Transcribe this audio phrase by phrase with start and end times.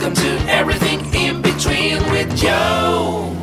[0.00, 3.36] Welcome to Everything in Between with Joe.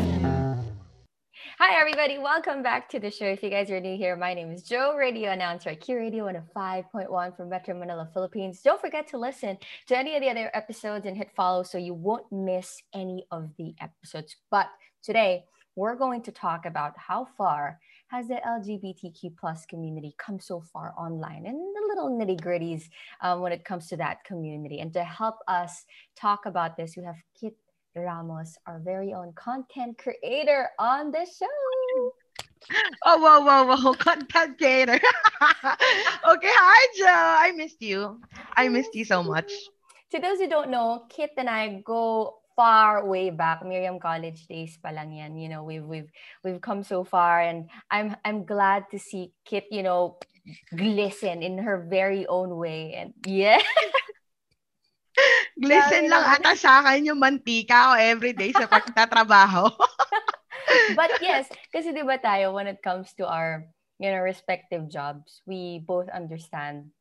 [1.59, 2.18] Hi, everybody.
[2.18, 3.25] Welcome back to the show.
[3.25, 6.25] If you guys are new here, my name is Joe, radio announcer at Q Radio
[6.25, 8.61] 105.1 from Metro Manila, Philippines.
[8.64, 9.55] Don't forget to listen
[9.86, 13.51] to any of the other episodes and hit follow so you won't miss any of
[13.60, 14.36] the episodes.
[14.50, 14.65] But
[15.04, 20.62] today, we're going to talk about how far has the LGBTQ plus community come so
[20.62, 22.84] far online and the little nitty gritties
[23.21, 24.79] um, when it comes to that community.
[24.79, 27.56] And to help us talk about this, we have Kit
[27.96, 32.12] Ramos, our very own content creator on the show.
[33.06, 33.94] Oh, whoa, whoa, whoa.
[34.00, 34.94] Content creator.
[35.42, 37.06] okay, hi, Joe.
[37.08, 38.20] I missed you.
[38.56, 39.52] I missed you so much.
[40.12, 44.73] To those who don't know, Kit and I go far way back Miriam college days
[44.81, 45.38] pa lang yan.
[45.38, 46.09] You know we've we've
[46.42, 50.17] we've come so far and I'm I'm glad to see Kit you know
[50.73, 53.62] glisten in her very own way and yeah.
[55.58, 59.66] Glisten lang ata sa akin yung mantika ko everyday sa pagtatrabaho.
[60.96, 63.66] But yes, kasi 'di ba tayo when it comes to our
[63.98, 66.94] you know respective jobs, we both understand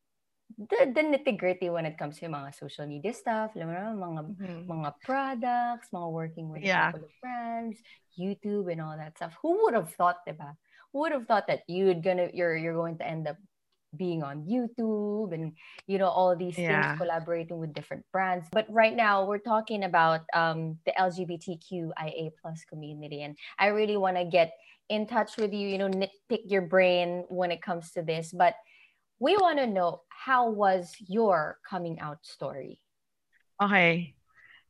[0.59, 4.63] the, the nitty-gritty when it comes to mga social media stuff, alam mo mga mm-hmm.
[4.71, 6.95] mga products, mga working with yeah.
[6.95, 7.79] of friends,
[8.15, 9.35] YouTube and all that stuff.
[9.43, 10.55] Who would have thought, 'di ba?
[10.93, 13.37] Who would have thought that you'd gonna you're you're going to end up
[13.97, 15.53] being on YouTube and
[15.87, 16.95] you know all these yeah.
[16.95, 22.65] things collaborating with different brands but right now we're talking about um, the LGBTQIA plus
[22.69, 24.53] community and I really want to get
[24.89, 28.55] in touch with you you know nitpick your brain when it comes to this but
[29.19, 32.83] we want to know how was your coming out story
[33.63, 34.17] okay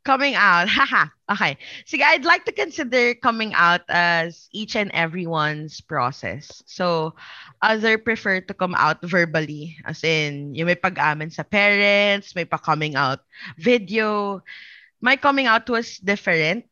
[0.07, 0.69] coming out.
[0.79, 1.11] Haha.
[1.29, 1.59] okay.
[1.83, 6.63] Sige, I'd like to consider coming out as each and everyone's process.
[6.71, 7.19] So,
[7.61, 9.77] other prefer to come out verbally.
[9.83, 13.27] As in, yung may pag-amin sa parents, may pa-coming out
[13.59, 14.41] video.
[15.03, 16.65] My coming out was different.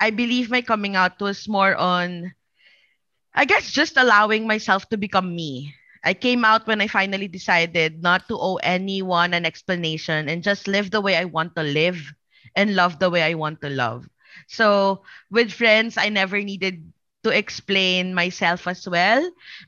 [0.00, 2.32] I believe my coming out was more on,
[3.36, 5.76] I guess, just allowing myself to become me.
[6.06, 10.68] I came out when I finally decided not to owe anyone an explanation and just
[10.68, 12.14] live the way I want to live
[12.54, 14.08] and love the way I want to love.
[14.48, 16.92] So with friends, I never needed
[17.24, 19.20] to explain myself as well.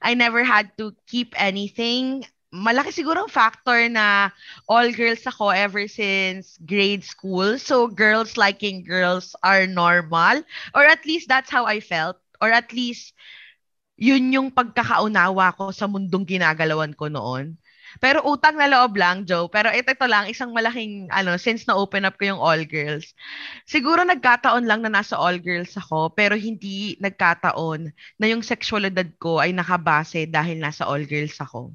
[0.02, 2.24] I never had to keep anything.
[2.54, 4.30] Malaki siguro factor na
[4.68, 7.58] all girls ako ever since grade school.
[7.58, 10.42] So girls liking girls are normal.
[10.74, 12.16] Or at least that's how I felt.
[12.40, 13.12] Or at least
[13.98, 17.58] yun yung pagkakaunawa ko sa mundong ginagalawan ko noon.
[17.98, 19.48] Pero utang na loob lang, Joe.
[19.48, 23.16] Pero ito, ito lang, isang malaking, ano, since na-open up ko yung all girls.
[23.64, 29.40] Siguro nagkataon lang na nasa all girls ako, pero hindi nagkataon na yung sexualidad ko
[29.40, 31.72] ay nakabase dahil nasa all girls ako.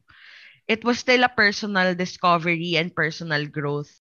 [0.69, 4.02] It was still a personal discovery and personal growth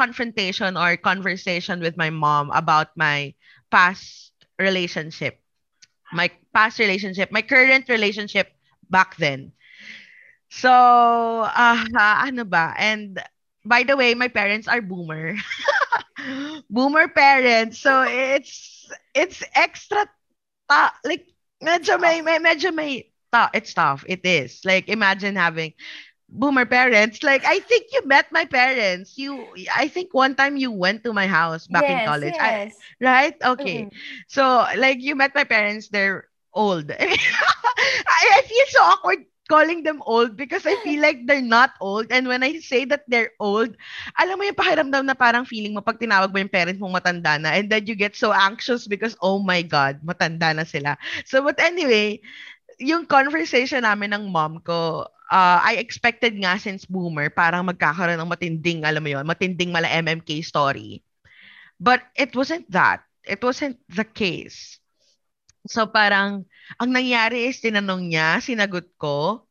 [0.00, 3.34] confrontation or conversation with my mom about my
[3.70, 5.40] past relationship.
[6.12, 8.52] My past relationship, my current relationship
[8.90, 9.52] back then.
[10.50, 10.70] So,
[11.46, 11.84] uh,
[12.26, 12.74] ano ba?
[12.78, 13.18] And
[13.64, 15.36] by the way, my parents are boomer.
[16.70, 17.78] boomer parents.
[17.78, 20.06] So it's it's extra
[20.68, 21.26] ta like
[21.62, 24.04] medyo may, may medyo may ta it's tough.
[24.08, 24.62] It is.
[24.64, 25.74] Like imagine having
[26.30, 30.70] boomer parents like i think you met my parents you i think one time you
[30.70, 32.74] went to my house back yes, in college yes.
[33.00, 33.96] I, right okay mm-hmm.
[34.28, 39.98] so like you met my parents they're old I, I feel so awkward calling them
[40.06, 42.06] old because I feel like they're not old.
[42.14, 43.74] And when I say that they're old,
[44.14, 47.34] alam mo yung pakiramdam na parang feeling mo pag tinawag mo yung parent mo matanda
[47.34, 50.94] na and then you get so anxious because, oh my God, matanda na sila.
[51.26, 52.22] So, but anyway,
[52.78, 58.30] yung conversation namin ng mom ko, uh, I expected nga since boomer, parang magkakaroon ng
[58.30, 61.00] matinding, alam mo yon matinding mala MMK story.
[61.80, 63.06] But it wasn't that.
[63.24, 64.82] It wasn't the case.
[65.70, 66.44] So parang,
[66.76, 69.46] ang nangyari is tinanong niya, sinagot ko.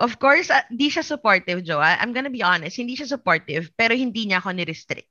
[0.00, 1.82] Of course, uh, siya supportive, Joe.
[1.82, 5.10] I'm gonna be honest, hindi siya supportive, pero hindi niya ako ni-restrict.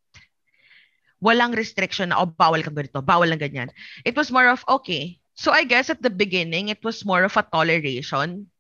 [1.21, 3.69] Walang restriction na, oh, bawal kang ganito, bawal lang ganyan.
[4.01, 7.33] It was more of, okay, So I guess at the beginning, it was more of
[7.33, 8.51] a toleration.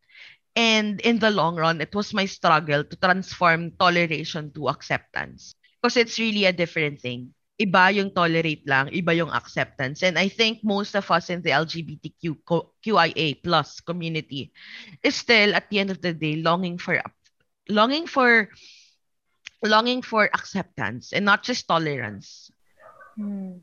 [0.55, 5.55] And in the long run, it was my struggle to transform toleration to acceptance.
[5.81, 7.33] Because it's really a different thing.
[7.61, 10.01] Iba yung tolerate lang, iba yung acceptance.
[10.03, 12.41] And I think most of us in the LGBTQ
[12.81, 14.51] QIA plus community
[15.03, 16.97] is still at the end of the day longing for
[17.69, 18.49] longing for
[19.61, 22.49] longing for acceptance and not just tolerance.
[23.15, 23.61] Hmm.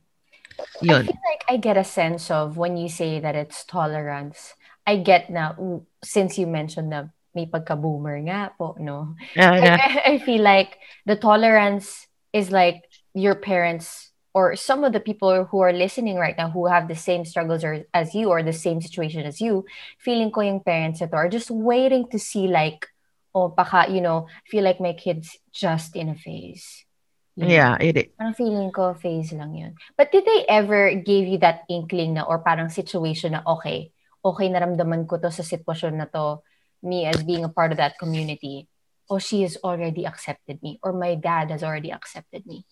[0.82, 1.02] Yun.
[1.02, 4.55] I feel like I get a sense of when you say that it's tolerance.
[4.88, 5.52] I get na,
[6.00, 9.12] since you mentioned na may pagka-boomer nga po, no?
[9.37, 9.76] Yeah, yeah.
[9.85, 15.44] I, I feel like the tolerance is like your parents or some of the people
[15.44, 18.56] who are listening right now who have the same struggles or, as you or the
[18.56, 19.69] same situation as you,
[20.00, 22.88] feeling ko yung parents ito are just waiting to see like,
[23.35, 26.88] oh, baka, you know, feel like my kid's just in a phase.
[27.37, 28.08] Yeah, it is.
[28.17, 29.76] Parang feeling ko, phase lang yun.
[30.00, 33.93] But did they ever give you that inkling na or parang situation na, okay,
[34.25, 36.43] okay naramdaman ko to sa sitwasyon na to,
[36.82, 38.69] me as being a part of that community,
[39.09, 42.67] or she has already accepted me, or my dad has already accepted me?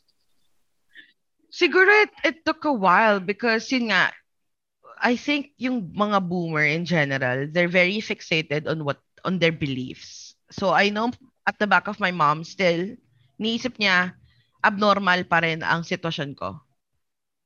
[1.50, 4.12] Siguro it, it took a while because yun nga,
[5.00, 10.37] I think yung mga boomer in general, they're very fixated on what on their beliefs.
[10.50, 11.10] So I know
[11.46, 12.96] at the back of my mom still,
[13.40, 14.14] niisip niya,
[14.64, 16.60] abnormal pa rin ang sitwasyon ko.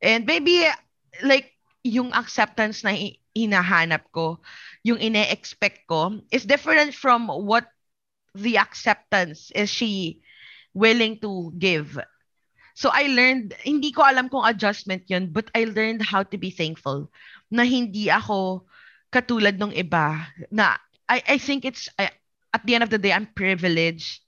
[0.01, 0.65] And maybe
[1.23, 2.97] like yung acceptance na
[3.33, 4.41] hinahanap ko,
[4.85, 7.69] yung ine-expect ko is different from what
[8.35, 10.21] the acceptance is she
[10.75, 11.99] willing to give.
[12.75, 16.51] So I learned, hindi ko alam kung adjustment yun, but I learned how to be
[16.51, 17.11] thankful
[17.51, 18.65] na hindi ako
[19.11, 20.79] katulad ng iba na
[21.11, 22.15] I, I think it's, I,
[22.55, 24.23] at the end of the day, I'm privileged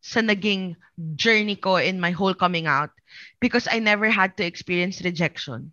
[0.00, 0.76] sa naging
[1.18, 2.90] journey ko in my whole coming out
[3.42, 5.72] because I never had to experience rejection.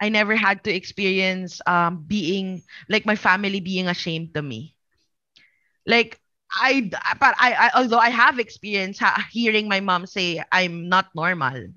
[0.00, 4.74] I never had to experience um, being, like my family being ashamed to me.
[5.86, 6.20] Like,
[6.52, 6.82] I,
[7.18, 11.68] but I, I although I have experience ha- hearing my mom say I'm not normal.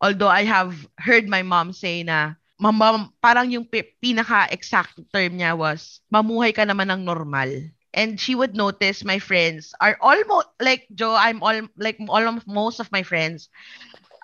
[0.00, 5.56] Although I have heard my mom say na mama, parang yung pi- pinaka-exact term niya
[5.56, 7.50] was mamuhay ka naman ng normal.
[7.94, 12.46] And she would notice my friends are almost like Joe, I'm all like all of
[12.46, 13.48] most of my friends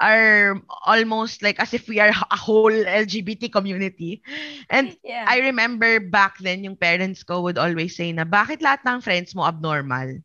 [0.00, 4.22] are almost like as if we are a whole LGBT community.
[4.68, 5.24] And Yeah.
[5.28, 9.34] I remember back then, yung parents ko would always say na, bakit lahat ng friends
[9.36, 10.24] mo abnormal?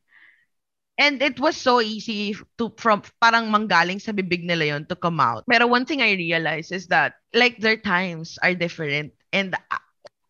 [0.98, 5.19] And it was so easy to, from, parang manggaling sa bibig nila yon to come
[5.19, 5.44] out.
[5.44, 9.12] Pero one thing I realized is that, like, their times are different.
[9.36, 9.56] And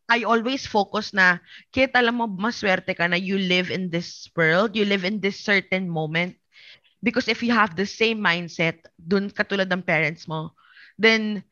[0.09, 1.41] I- always focus na,
[1.73, 5.41] kaya alam mo, maswerte ka na you live in this world, you live in this
[5.41, 6.37] certain moment.
[7.05, 10.57] Because if you have the same mindset, dun katulad ng parents mo,
[10.97, 11.45] then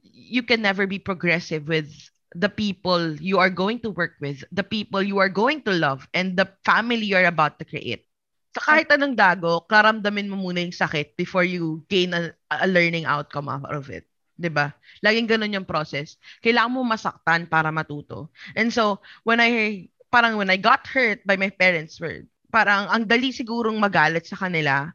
[0.00, 1.92] you can never be progressive with
[2.32, 6.08] the people you are going to work with, the people you are going to love,
[6.16, 8.08] and the family you're about to create.
[8.56, 13.04] Sa kahit anong dago, karamdamin mo muna yung sakit before you gain a, a learning
[13.04, 14.08] outcome out of it.
[14.40, 14.72] 'Di ba?
[15.04, 16.16] Laging ganun yung process.
[16.40, 18.32] Kailangan mo masaktan para matuto.
[18.56, 23.04] And so, when I, parang when I got hurt by my parents' word, parang ang
[23.04, 24.88] dali sigurong magalit sa kanila.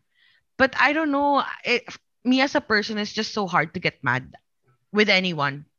[0.57, 1.85] But I don't know, it,
[2.25, 4.33] me as a person is just so hard to get mad
[4.89, 5.69] with anyone.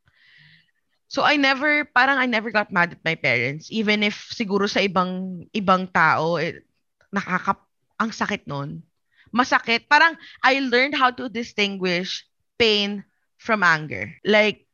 [1.11, 3.67] So I never, parang I never got mad at my parents.
[3.75, 6.63] Even if siguro sa ibang, ibang tao, eh,
[7.11, 7.59] nakaka,
[7.99, 8.87] ang sakit nun.
[9.35, 9.91] Masakit.
[9.91, 12.23] Parang I learned how to distinguish
[12.63, 13.03] pain
[13.43, 14.15] from anger.
[14.23, 14.71] Like,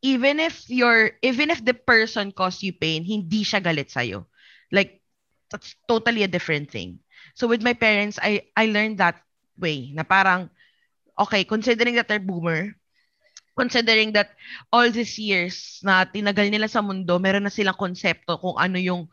[0.00, 4.30] even if you're, even if the person caused you pain, hindi siya galit sa'yo.
[4.70, 5.01] Like,
[5.52, 6.98] that's totally a different thing.
[7.36, 9.20] So with my parents, I, I learned that
[9.60, 9.92] way.
[9.92, 10.48] Na parang,
[11.20, 12.72] okay, considering that they're boomer,
[13.52, 14.32] considering that
[14.72, 19.06] all these years na tinagal nila sa mundo, meron na silang konsepto kung ano yung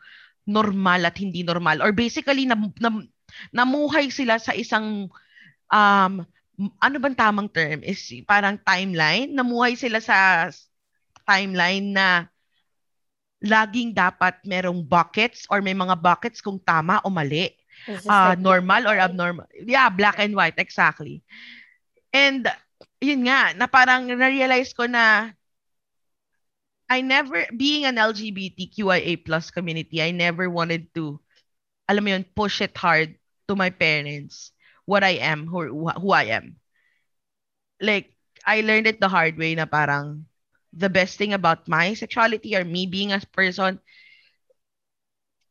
[0.48, 1.84] normal at hindi normal.
[1.84, 2.90] Or basically, na, na,
[3.54, 5.12] namuhay sila sa isang,
[5.70, 6.14] um,
[6.82, 7.86] ano bang tamang term?
[7.86, 9.32] Is parang timeline.
[9.32, 10.50] Namuhay sila sa
[11.24, 12.28] timeline na
[13.40, 17.56] laging dapat merong buckets or may mga buckets kung tama o mali.
[17.88, 19.48] Uh, like- normal or abnormal.
[19.56, 21.24] Yeah, black and white, exactly.
[22.12, 22.44] And
[23.00, 25.32] yun nga, na parang na-realize ko na
[26.90, 31.22] I never, being an LGBTQIA plus community, I never wanted to,
[31.86, 33.14] alam mo yun, push it hard
[33.48, 34.52] to my parents
[34.90, 36.58] what I am, who, who I am.
[37.78, 40.26] Like, I learned it the hard way na parang
[40.74, 43.80] the best thing about my sexuality or me being a person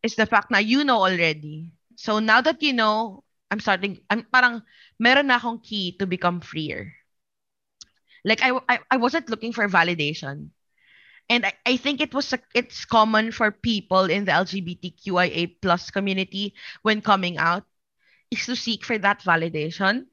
[0.03, 1.73] is the fact na you know already.
[1.97, 4.63] So now that you know, I'm starting, I'm parang,
[4.99, 6.93] meron na akong key to become freer.
[8.25, 10.51] Like, I, I, I wasn't looking for validation.
[11.31, 16.55] and I, I think it was it's common for people in the LGBTQIA plus community
[16.83, 17.65] when coming out
[18.31, 20.07] is to seek for that validation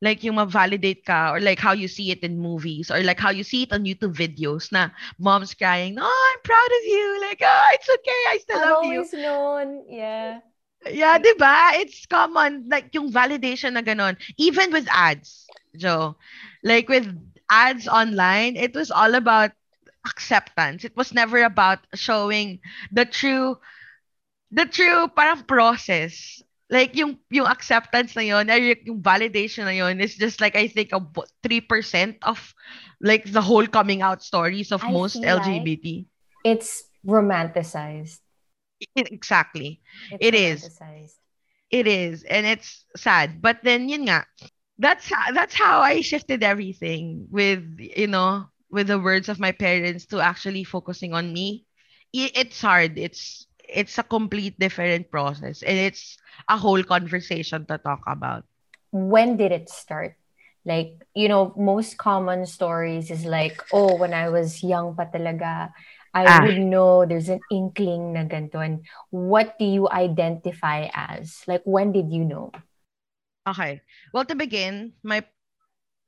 [0.00, 3.30] like yung ma-validate ka or like how you see it in movies or like how
[3.30, 7.40] you see it on YouTube videos na mom's crying, "Oh, I'm proud of you." Like,
[7.42, 8.22] "Oh, it's okay.
[8.30, 10.40] I still I've love you." always known, yeah.
[10.86, 11.74] Yeah, 'di ba?
[11.76, 14.16] It's common like yung validation na ganon.
[14.38, 16.16] Even with ads, Joe.
[16.62, 17.06] Like with
[17.50, 19.52] ads online, it was all about
[20.06, 20.84] acceptance.
[20.84, 22.60] It was never about showing
[22.92, 23.58] the true
[24.50, 30.00] the true parang process like yung yung acceptance na yon or yung validation na yon
[30.00, 32.38] is just like I think a 3% of
[33.00, 36.06] like the whole coming out stories of I most feel like LGBT.
[36.44, 38.20] It's romanticized.
[38.80, 39.80] I- exactly.
[40.12, 40.78] It's It is.
[41.70, 43.40] It is and it's sad.
[43.40, 44.24] But then yun nga,
[44.78, 50.06] that's that's how I shifted everything with you know with the words of my parents
[50.12, 51.64] to actually focusing on me.
[52.12, 52.96] It's hard.
[52.96, 58.44] It's it's a complete different process and it's a whole conversation to talk about.
[58.92, 60.16] When did it start?
[60.64, 65.72] Like, you know, most common stories is like, oh, when I was young pa talaga,
[66.12, 66.40] I Ah.
[66.40, 68.60] would know there's an inkling na ganito.
[68.64, 71.44] And what do you identify as?
[71.46, 72.52] Like, when did you know?
[73.48, 73.80] Okay.
[74.12, 75.24] Well, to begin, my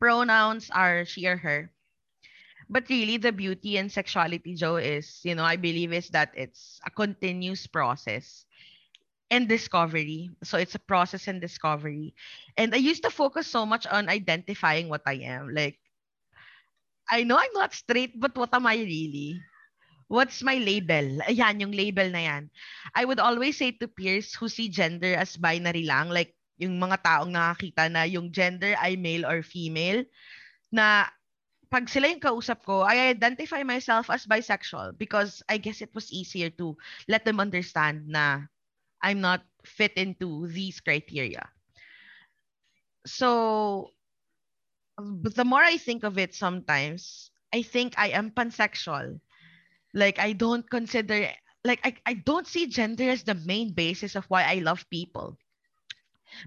[0.00, 1.72] pronouns are she or her.
[2.70, 6.78] But really, the beauty and sexuality, Joe, is, you know, I believe is that it's
[6.86, 8.46] a continuous process
[9.30, 10.30] and discovery.
[10.46, 12.14] So it's a process and discovery.
[12.56, 15.50] And I used to focus so much on identifying what I am.
[15.50, 15.82] Like,
[17.10, 19.42] I know I'm not straight, but what am I really?
[20.06, 21.22] What's my label?
[21.26, 22.50] Ayan, yung label na yan.
[22.94, 27.02] I would always say to peers who see gender as binary lang, like yung mga
[27.02, 30.02] taong nakakita na yung gender ay male or female,
[30.70, 31.06] na
[31.70, 36.10] pag sila yung kausap ko, I identify myself as bisexual because I guess it was
[36.12, 38.50] easier to let them understand na
[39.02, 41.46] I'm not fit into these criteria.
[43.06, 43.94] So,
[44.98, 49.20] but the more I think of it sometimes, I think I am pansexual.
[49.94, 51.30] Like, I don't consider,
[51.64, 55.38] like, I, I don't see gender as the main basis of why I love people.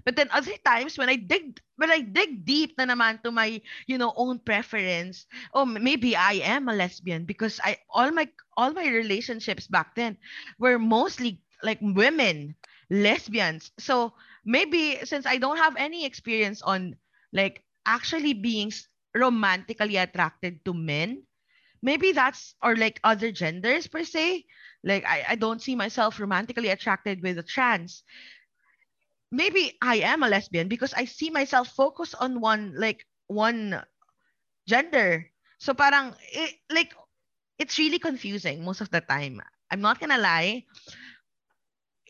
[0.04, 3.60] But then other times when I dig when I dig deep na naman to my
[3.86, 8.72] you know own preference, oh maybe I am a lesbian because I all my all
[8.72, 10.16] my relationships back then
[10.58, 12.54] were mostly like women,
[12.90, 13.70] lesbians.
[13.78, 14.14] So
[14.44, 16.96] maybe since I don't have any experience on
[17.32, 18.72] like actually being
[19.14, 21.22] romantically attracted to men,
[21.82, 24.44] maybe that's or like other genders per se.
[24.84, 28.02] Like I, I don't see myself romantically attracted with a trans
[29.34, 33.82] maybe I am a lesbian because I see myself focus on one like one
[34.68, 35.30] gender.
[35.58, 36.94] So parang it, like
[37.58, 39.40] it's really confusing most of the time.
[39.70, 40.64] I'm not gonna lie.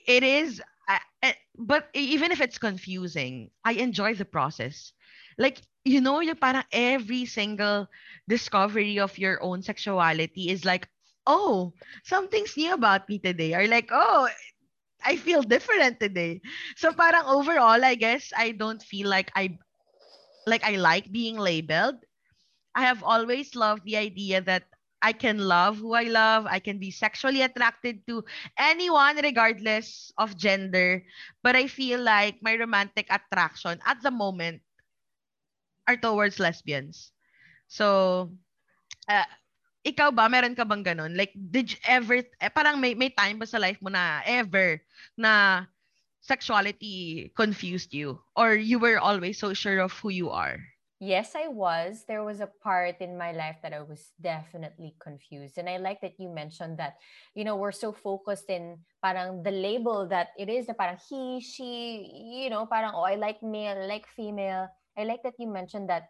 [0.07, 4.93] It is, uh, uh, but even if it's confusing, I enjoy the process.
[5.39, 7.89] Like you know, yung parang every single
[8.29, 10.89] discovery of your own sexuality is like,
[11.27, 14.29] oh, something's new about me today, or like, oh,
[15.05, 16.41] I feel different today.
[16.77, 19.59] So parang overall, I guess I don't feel like I
[20.47, 21.97] like I like being labeled.
[22.75, 24.65] I have always loved the idea that
[25.03, 26.47] I can love who I love.
[26.47, 28.25] I can be sexually attracted to
[28.59, 31.05] anyone regardless of gender.
[31.43, 34.63] But I feel like my romantic attraction at the moment
[35.89, 37.13] are towards lesbians.
[37.69, 38.33] So,
[39.09, 39.25] uh,
[39.85, 41.13] ikaw ba, meron ka bang ganun?
[41.13, 44.81] Like, did you ever, eh, parang may, may time ba sa life mo na ever
[45.15, 45.65] na
[46.25, 48.19] sexuality confused you?
[48.33, 50.57] Or you were always so sure of who you are?
[51.05, 52.09] Yes, I was.
[52.09, 55.59] There was a part in my life that I was definitely confused.
[55.61, 56.97] And I like that you mentioned that,
[57.37, 61.45] you know, we're so focused in parang the label that it is the parang he,
[61.45, 62.09] she,
[62.41, 64.73] you know, parang, oh, I like male, I like female.
[64.97, 66.09] I like that you mentioned that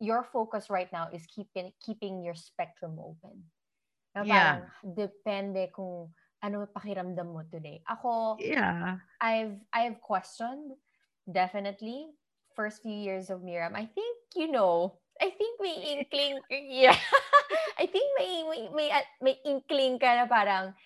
[0.00, 3.44] your focus right now is keeping keeping your spectrum open.
[4.16, 4.60] Na Yeah.
[4.60, 4.60] parang
[4.96, 6.12] depende kung
[6.44, 7.80] ano pakiramdam mo today.
[7.88, 9.00] Ako, Yeah.
[9.20, 10.76] I've I've questioned
[11.28, 12.12] definitely
[12.54, 13.74] first few years of Miriam.
[13.76, 15.00] I think you know.
[15.16, 16.96] I think may inkling yeah.
[17.80, 18.88] I think may may may,
[19.20, 20.76] may inkling ka na parang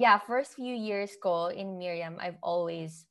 [0.00, 3.04] yeah, first few years ko in Miriam, I've always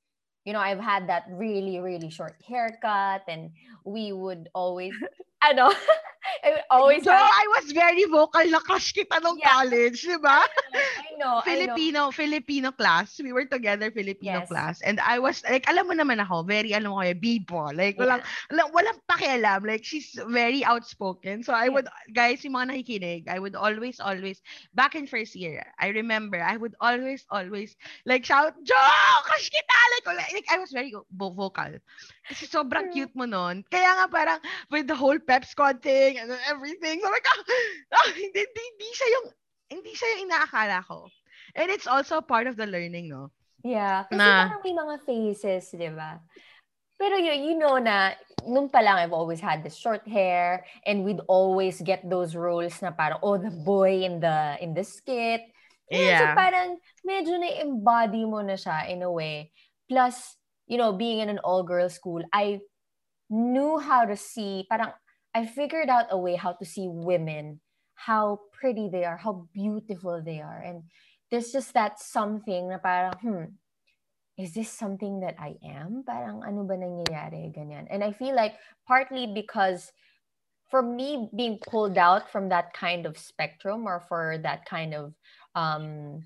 [0.46, 3.54] you know, I've had that really really short haircut and
[3.86, 4.94] we would always
[5.44, 5.72] ano
[6.44, 9.50] I always So, have I was very vocal na crush kita nung Yeah.
[9.56, 10.44] college, di ba?
[11.00, 11.76] I know, I know.
[11.76, 13.20] Filipino, Filipino class.
[13.20, 14.48] We were together Filipino Yes.
[14.48, 14.82] class.
[14.82, 17.70] And I was, like, alam mo naman ako, very, alam kayo, bibo.
[17.76, 19.68] Like, walang, walang, walang pakialam.
[19.68, 21.44] Like, she's very outspoken.
[21.44, 21.76] So, I Yeah.
[21.76, 24.40] would, guys, yung mga nakikinig, I would always, always,
[24.74, 27.76] back in first year, I remember, I would always, always,
[28.08, 29.20] like, shout, Joe!
[29.28, 29.78] Crush kita!
[30.08, 31.76] Like, like, I was very vo- vocal.
[32.30, 32.94] Kasi sobrang Mm.
[32.94, 33.66] cute mo nun.
[33.68, 37.26] Kaya nga parang, with the whole pep squad thing and everything, so like,
[37.98, 39.28] ah, hindi, hindi, hindi siya yung,
[39.70, 41.08] hindi siya yung inaakala ko.
[41.56, 43.30] And it's also part of the learning, no?
[43.64, 44.06] Yeah.
[44.10, 46.20] Kasi Na- parang may mga phases, di ba?
[47.00, 48.12] Pero you, you know na,
[48.44, 52.76] nung pa lang, I've always had the short hair and we'd always get those roles
[52.84, 55.48] na parang, oh, the boy in the in the skit.
[55.88, 56.20] Yeah.
[56.20, 56.36] So Yeah.
[56.36, 56.70] parang
[57.08, 59.56] medyo na-embody mo na siya in a way.
[59.88, 60.36] Plus,
[60.68, 62.60] you know, being in an all-girls school, I
[63.32, 64.92] knew how to see, parang
[65.34, 67.62] I figured out a way how to see women,
[68.00, 70.64] how pretty they are, how beautiful they are.
[70.64, 70.84] And
[71.30, 73.46] there's just that something na parang, hmm,
[74.40, 76.08] is this something that I am?
[76.08, 77.52] Parang ano ba nangyayari?
[77.52, 77.92] Ganyan.
[77.92, 78.56] And I feel like
[78.88, 79.92] partly because
[80.72, 85.12] for me being pulled out from that kind of spectrum or for that kind of
[85.60, 86.24] um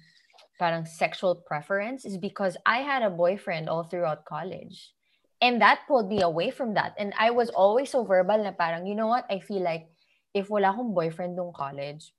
[0.62, 4.94] parang sexual preference is because I had a boyfriend all throughout college.
[5.42, 6.94] And that pulled me away from that.
[7.02, 9.26] And I was always so verbal na parang, you know what?
[9.28, 9.90] I feel like
[10.34, 12.12] if wala akong boyfriend nung college,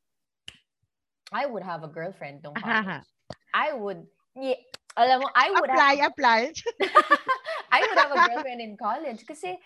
[1.34, 3.06] I would have a girlfriend nung ah, college.
[3.54, 4.06] I would,
[4.38, 4.62] yeah,
[4.94, 6.40] alam mo, I would apply, have, apply.
[7.74, 9.58] I would have a girlfriend in college kasi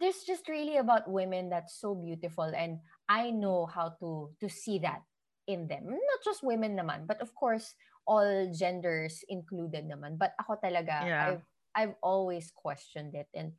[0.00, 4.76] there's just really about women that's so beautiful and I know how to to see
[4.84, 5.00] that
[5.48, 5.88] in them.
[5.88, 7.72] Not just women naman, but of course
[8.04, 10.20] all genders included naman.
[10.20, 11.24] But ako talaga, Yeah.
[11.24, 11.44] I've
[11.76, 13.52] I've always questioned it and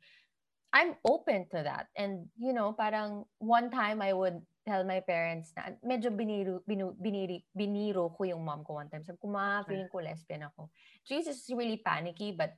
[0.72, 1.88] I'm open to that.
[1.96, 6.92] And you know, parang one time I would tell my parents na medyo biniro, binu,
[7.00, 9.00] biniri, biniro ko yung mom ko one time.
[9.00, 10.68] Sabi ko, ma, feeling ko lesbian ako.
[11.08, 12.52] She's just really panicky, but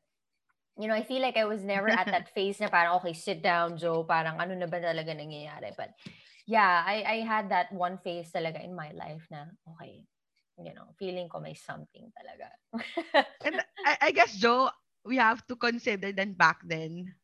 [0.74, 3.42] you know, I feel like I was never at that phase na parang, okay, sit
[3.42, 5.70] down, Joe, parang ano na ba talaga nangyayari.
[5.78, 5.94] But
[6.50, 9.46] yeah, I, I had that one phase talaga in my life na,
[9.76, 10.02] okay,
[10.58, 12.48] you know, feeling ko may something talaga.
[13.46, 14.70] And I, I guess, Joe,
[15.04, 17.14] we have to consider then back then,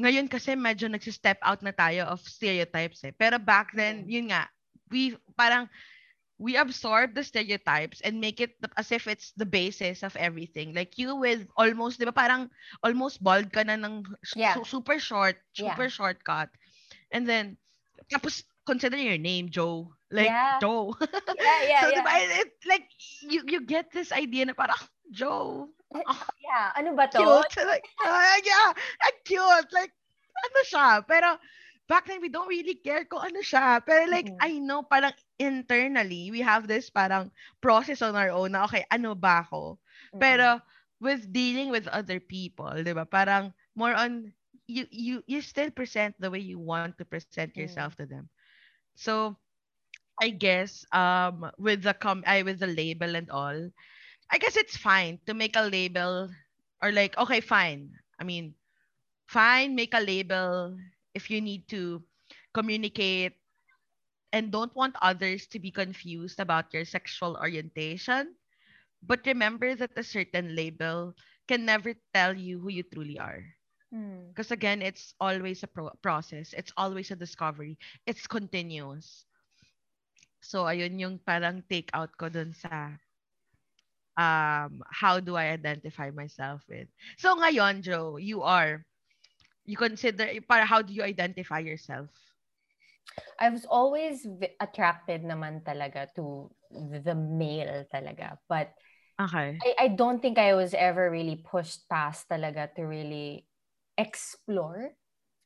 [0.00, 3.12] ngayon kasi medyo nagsi-step out na tayo of stereotypes eh.
[3.12, 4.48] Pero back then, yun nga,
[4.90, 5.68] we parang
[6.42, 10.74] we absorb the stereotypes and make it as if it's the basis of everything.
[10.74, 12.50] Like you with almost, di ba parang
[12.82, 14.02] almost bald ka na ng
[14.34, 14.58] Yeah.
[14.58, 15.70] su- super short, Yeah.
[15.76, 16.50] super shortcut.
[17.14, 17.60] And then,
[18.10, 19.94] tapos consider your name, Joe.
[20.10, 20.58] Like, Yeah.
[20.58, 20.98] Joe.
[21.38, 21.96] yeah, yeah, so, yeah.
[22.02, 22.86] diba, it, it- like,
[23.22, 24.78] you, you get this idea na parang,
[25.14, 25.70] Joe,
[26.42, 27.18] Yeah, ano ba to?
[27.20, 27.66] cute.
[27.66, 29.70] Like, ah, yeah, ah, cute.
[29.72, 29.92] Like,
[30.36, 30.88] ano siya?
[31.06, 31.38] Pero,
[31.88, 33.84] back then, we don't really care kung ano siya.
[33.84, 34.38] Pero like, Mhm.
[34.40, 39.14] I know, parang internally, we have this parang process on our own na, okay, ano
[39.14, 39.78] ba ako?
[40.14, 40.20] Mm-mm.
[40.20, 40.60] Pero,
[41.02, 43.04] with dealing with other people, di ba?
[43.04, 44.32] Parang, more on,
[44.68, 48.28] you, you, you still present the way you want to present yourself to them.
[48.94, 49.36] So,
[50.20, 53.70] I guess, um, with the com, I with the label and all,
[54.32, 56.30] I guess it's fine to make a label
[56.82, 57.92] or like, okay, fine.
[58.18, 58.54] I mean,
[59.26, 60.76] fine, make a label
[61.14, 62.02] if you need to
[62.54, 63.34] communicate
[64.32, 68.34] and don't want others to be confused about your sexual orientation.
[69.02, 71.14] But remember that a certain label
[71.48, 73.44] can never tell you who you truly are.
[73.94, 74.28] Mm.
[74.28, 76.54] Because again, it's always a pro- process.
[76.54, 77.78] It's always a discovery.
[78.06, 79.26] It's continuous.
[80.40, 82.96] So, ayun yung parang take out ko dun sa
[84.16, 86.88] um, how do I identify myself with.
[87.18, 88.84] So, ngayon, Joe, you are,
[89.64, 92.08] you consider, para how do you identify yourself?
[93.40, 94.26] I was always
[94.60, 98.38] attracted naman talaga to the male talaga.
[98.48, 98.70] But
[99.20, 99.58] Okay.
[99.62, 103.46] I, I don't think I was ever really pushed past talaga to really
[103.98, 104.94] explore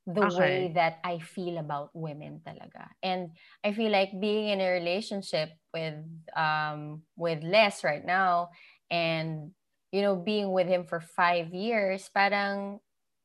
[0.06, 0.72] the way Okay.
[0.74, 2.94] that I feel about women talaga.
[3.02, 5.98] And I feel like being in a relationship with
[6.36, 8.50] um with Les right now
[8.90, 9.50] and
[9.90, 12.78] you know being with him for five years, parang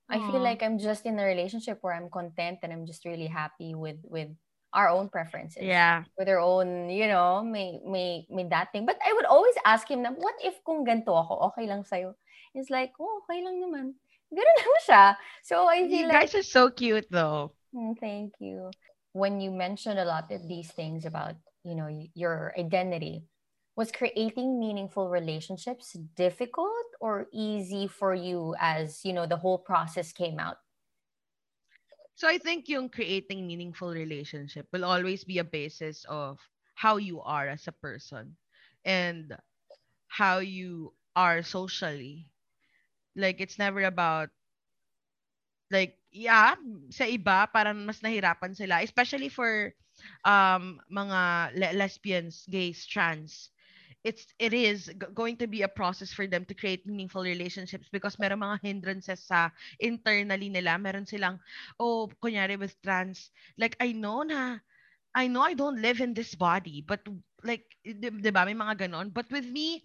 [0.09, 0.43] I feel Aw.
[0.43, 3.97] like I'm just in a relationship where I'm content and I'm just really happy with
[4.03, 4.29] with
[4.73, 6.05] our own preferences Yeah.
[6.17, 8.85] with their own, you know, may may may that thing.
[8.85, 12.15] But I would always ask him na, what if kung ganito ako, okay lang sa'yo?
[12.53, 13.95] He's like, oh, okay lang naman.
[14.31, 15.03] Ganun lang siya.
[15.43, 17.53] So I You feel like, guys are so cute though.
[17.73, 18.71] "Hmm, thank you.
[19.13, 23.23] When you mentioned a lot of these things about, you know, your identity,
[23.75, 30.11] was creating meaningful relationships difficult or easy for you as, you know, the whole process
[30.11, 30.57] came out?
[32.15, 36.39] So I think yung creating meaningful relationship will always be a basis of
[36.75, 38.37] how you are as a person.
[38.85, 39.37] and
[40.07, 42.25] how you are socially.
[43.15, 44.29] Like it's never about
[45.71, 46.55] like yeah,
[46.91, 49.71] sa iba parang mas nahirapan sila especially for
[50.27, 51.19] um mga
[51.55, 53.49] le- lesbians, gays, trans.
[54.01, 58.17] It's it is going to be a process for them to create meaningful relationships because
[58.17, 60.81] meron mga hindrances sa internally nila.
[60.81, 61.37] Meron silang
[61.77, 63.29] oh, kunyari with trans,
[63.61, 64.57] like I know na
[65.15, 67.05] I know I don't live in this body, but
[67.43, 69.13] like, di, di ba, may mga ganon.
[69.13, 69.83] But with me,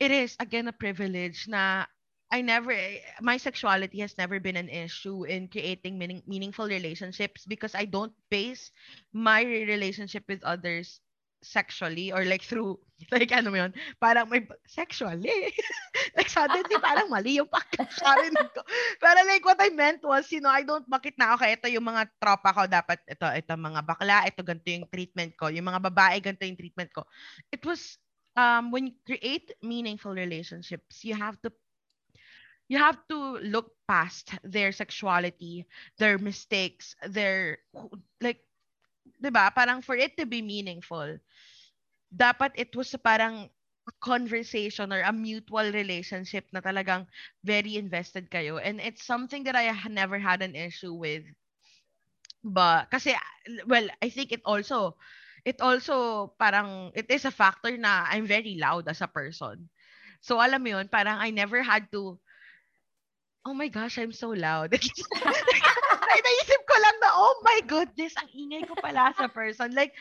[0.00, 1.86] it is, again, a privilege na
[2.30, 2.74] I never,
[3.22, 8.12] my sexuality has never been an issue in creating meaning, meaningful relationships because I don't
[8.30, 8.70] base
[9.14, 11.00] my relationship with others
[11.46, 12.82] sexually or like through,
[13.14, 15.54] like ano mo yun, parang may, sexually.
[16.18, 18.62] like suddenly parang mali yung pagkakarinig ko.
[18.98, 21.86] Pero like what I meant was, you know, I don't, bakit na, okay, ito yung
[21.86, 25.78] mga tropa ko, dapat ito, ito mga bakla, ito ganito yung treatment ko, yung mga
[25.78, 27.06] babae, ganito yung treatment ko.
[27.54, 28.02] It was,
[28.34, 31.54] um, when you create meaningful relationships, you have to
[32.68, 35.66] you have to look past their sexuality,
[35.98, 37.58] their mistakes, their
[38.20, 38.40] like
[39.20, 39.50] 'di ba?
[39.54, 41.18] Parang for it to be meaningful,
[42.12, 43.50] dapat it was parang
[44.02, 47.06] conversation or a mutual relationship na talagang
[47.46, 48.58] very invested kayo.
[48.58, 51.22] And it's something that I never had an issue with.
[52.44, 53.12] But kasi
[53.66, 54.96] well, I think it also
[55.44, 59.68] it also parang it is a factor na I'm very loud as a person.
[60.22, 62.18] So alam mo yun, parang I never had to
[63.46, 64.74] oh my gosh, I'm so loud.
[66.26, 69.70] naisip ko lang na, oh my goodness, ang ingay ko pala sa person.
[69.72, 69.94] Like,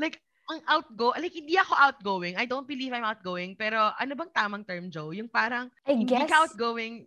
[0.00, 2.34] like, ang outgo, like, hindi ako outgoing.
[2.38, 3.58] I don't believe I'm outgoing.
[3.58, 5.12] Pero, ano bang tamang term, Joe?
[5.12, 7.04] Yung parang, I hindi guess ka outgoing,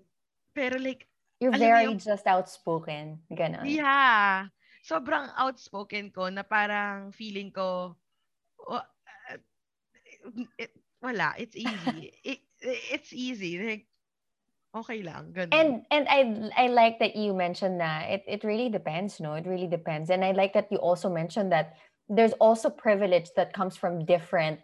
[0.53, 1.09] pero like,
[1.41, 3.17] you're very yung- just outspoken.
[3.31, 3.65] Ganon.
[3.65, 4.51] yeah,
[4.83, 7.95] sobrang outspoken ko na parang feeling ko,
[8.67, 9.39] oh, uh,
[10.59, 12.11] it, wala, it's easy.
[12.27, 12.39] it,
[12.91, 13.55] it's easy.
[13.55, 13.85] Like,
[14.75, 15.53] okay lang, ganun.
[15.53, 19.33] And and I I like that you mentioned that it it really depends, no?
[19.33, 20.09] It really depends.
[20.09, 21.73] And I like that you also mentioned that
[22.07, 24.59] there's also privilege that comes from different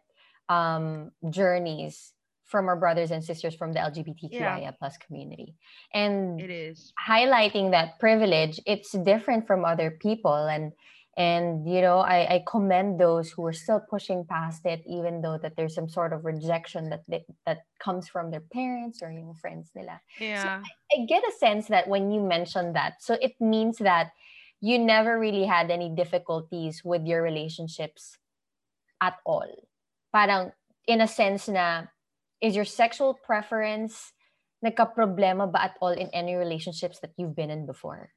[0.50, 2.14] um journeys
[2.46, 5.56] from our brothers and sisters from the LGBTQIA plus community.
[5.94, 6.94] And it is.
[7.02, 10.72] highlighting that privilege, it's different from other people and
[11.18, 15.38] and you know I, I commend those who are still pushing past it even though
[15.38, 19.34] that there's some sort of rejection that they, that comes from their parents or yung
[19.34, 20.62] friends nila Yeah.
[20.92, 24.12] I get a sense that when you mentioned that, so it means that
[24.62, 28.18] you never really had any difficulties with your relationships
[29.02, 29.48] at all.
[30.14, 30.52] Parang
[30.88, 31.92] in a sense na
[32.40, 34.14] is your sexual preference
[34.64, 38.15] nagka-problema ba at all in any relationships that you've been in before?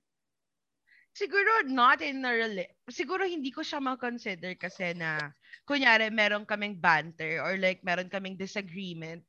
[1.19, 5.35] Siguro not in a rela- siguro hindi ko siya ma-consider kasi na
[5.67, 9.23] kunyari meron kaming banter or like meron kaming disagreement.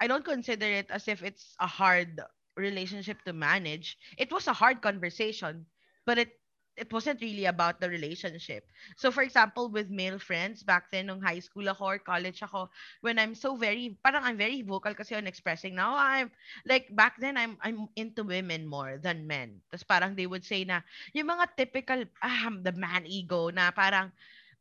[0.00, 2.20] I don't consider it as if it's a hard
[2.56, 3.98] relationship to manage.
[4.18, 5.66] It was a hard conversation
[6.06, 6.32] but it
[6.76, 11.20] it wasn't really about the relationship so for example with male friends back then nung
[11.20, 12.68] high school ako or college ako
[13.00, 16.30] when I'm so very parang I'm very vocal kasi on expressing now I'm
[16.68, 19.60] like back then I'm I'm into women more than men.
[19.72, 20.82] Tapos parang they would say na
[21.16, 24.12] yung mga typical ah the man ego na parang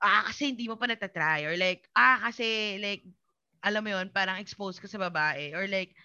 [0.04, 3.04] ah kasi hindi mo pa natatry or like ah kasi like
[3.66, 5.96] alam mo yun parang exposed ka sa babae or like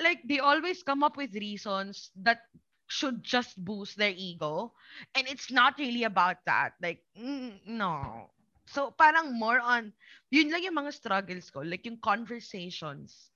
[0.00, 2.48] like they always come up with reasons that
[2.88, 4.74] should just boost their ego.
[5.14, 6.74] And it's not really about that.
[6.82, 8.30] Like mm, no.
[8.66, 9.92] So parang more on
[10.30, 11.60] yun lang yung mga struggles ko.
[11.64, 13.30] Like yung conversations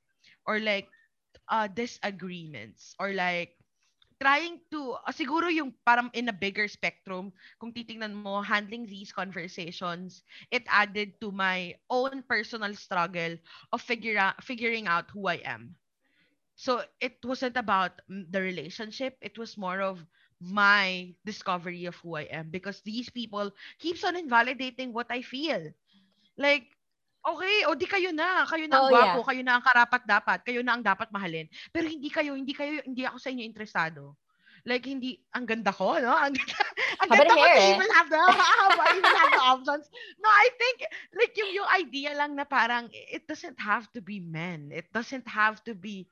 [0.46, 0.88] or like
[1.48, 3.56] uh, disagreements or like
[4.22, 9.10] trying to uh, siguro yung parang in a bigger spectrum kung titingnan mo handling these
[9.10, 10.22] conversations
[10.54, 13.34] it added to my own personal struggle
[13.74, 15.74] of figure out, figuring out who I am
[16.62, 19.18] so it wasn't about the relationship.
[19.18, 19.98] It was more of
[20.38, 23.50] my discovery of who I am because these people
[23.82, 25.74] keeps on invalidating what I feel.
[26.38, 26.70] Like
[27.26, 28.46] okay o di kayo na.
[28.46, 29.20] Kayo na ang Oh, gwapo.
[29.26, 30.38] kayo na ang karapat dapat.
[30.46, 31.50] Kayo na ang dapat mahalin.
[31.74, 34.14] Pero hindi kayo hindi kayo hindi ako sa inyo interesado.
[34.62, 36.14] Like hindi ang ganda ko no?
[36.22, 36.54] Ang ganda,
[37.02, 37.42] ang ganda ko.
[37.50, 38.20] to even have the
[38.94, 39.86] even have the options?
[40.22, 40.86] No I think
[41.18, 44.70] like yung yung idea lang na parang it doesn't have to be men.
[44.70, 46.06] It doesn't have to be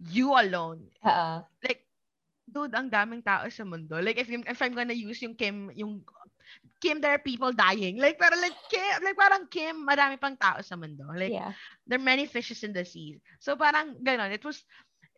[0.00, 0.84] you alone.
[1.04, 1.40] Oo.
[1.64, 1.82] like
[2.46, 3.98] dude ang daming tao sa mundo.
[3.98, 6.04] Like if if I'm gonna use yung Kim yung
[6.80, 7.98] Kim there are people dying.
[7.98, 11.08] Like pero like Kim like parang Kim marami pang tao sa mundo.
[11.16, 11.52] Like yeah.
[11.88, 13.18] there are many fishes in the sea.
[13.40, 14.30] So parang ganon.
[14.32, 14.62] It was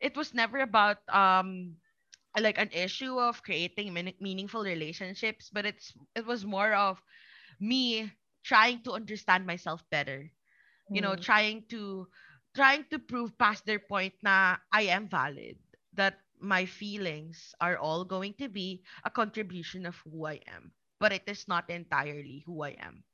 [0.01, 1.75] it was never about um
[2.39, 7.03] like an issue of creating meaning- meaningful relationships but it's it was more of
[7.59, 8.07] me
[8.47, 10.31] trying to understand myself better.
[10.89, 11.23] You know Mm.
[11.23, 12.09] trying to
[12.59, 15.63] trying to prove past their point na I am valid
[15.95, 20.75] that my feelings are all going to be a contribution of who I am.
[20.99, 23.07] But it is not entirely who I am.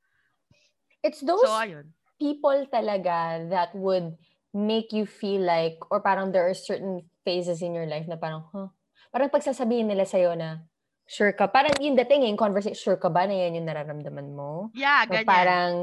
[1.05, 1.93] It's those so ayun.
[2.17, 4.17] people talaga that would
[4.49, 8.41] make you feel like, or parang there are certain phases in your life na parang,
[8.49, 8.73] huh?
[9.13, 10.65] Parang pagsasabihin nila sa'yo na,
[11.05, 13.29] sure ka, parang yung dating yung conversation, sure ka ba?
[13.29, 14.73] Na yan yung nararamdaman mo?
[14.73, 15.29] yeah ganyan.
[15.29, 15.73] parang,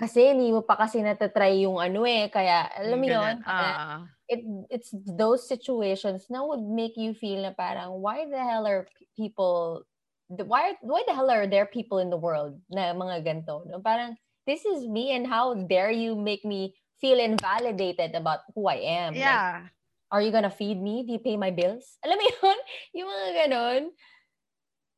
[0.00, 4.40] kasi hindi mo pa kasi natatry yung ano eh, kaya, alam mo yun, Ah, it,
[4.72, 9.84] it's those situations na would make you feel na parang, why the hell are people,
[10.32, 13.68] the, why, why the hell are there people in the world na mga ganito?
[13.68, 13.84] No?
[13.84, 14.16] Parang,
[14.48, 19.12] this is me and how dare you make me feel invalidated about who I am?
[19.12, 19.68] Like, yeah
[20.10, 21.06] are you gonna feed me?
[21.06, 21.98] Do you pay my bills?
[22.04, 22.58] Alam mo yun?
[22.98, 23.82] Yung mga ganon.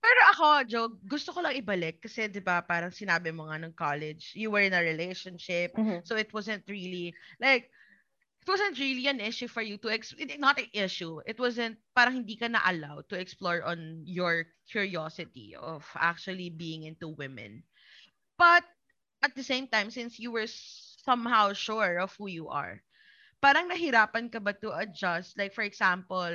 [0.02, 3.74] Pero ako, Jo, gusto ko lang ibalik kasi 'di ba parang sinabi mo nga ng
[3.74, 6.02] college, you were in a relationship, Mhm.
[6.02, 7.70] so it wasn't really like
[8.42, 11.20] it wasn't really an issue for you to ex- not an issue.
[11.26, 16.84] It wasn't parang hindi ka na allowed to explore on your curiosity of actually being
[16.84, 17.64] into women.
[18.38, 18.64] But
[19.22, 22.82] at the same time since you were somehow sure of who you are,
[23.42, 26.30] parang nahirapan ka ba to adjust like for example,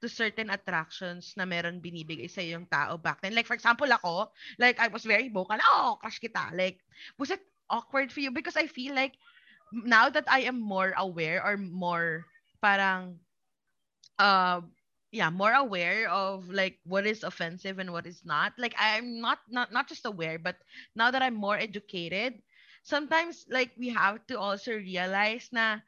[0.00, 3.34] to certain attractions na meron binibigay sa yung tao back then.
[3.34, 6.54] Like, for example, ako, like, I was very vocal, oh, crush kita.
[6.54, 6.78] Like,
[7.18, 8.30] was it awkward for you?
[8.30, 9.18] Because I feel like,
[9.72, 12.24] now that I am more aware or more,
[12.62, 13.18] parang,
[14.18, 14.62] uh,
[15.10, 18.52] yeah, more aware of, like, what is offensive and what is not.
[18.58, 20.56] Like, I'm not, not, not just aware, but
[20.94, 22.42] now that I'm more educated,
[22.82, 25.80] sometimes, like, we have to also realize na,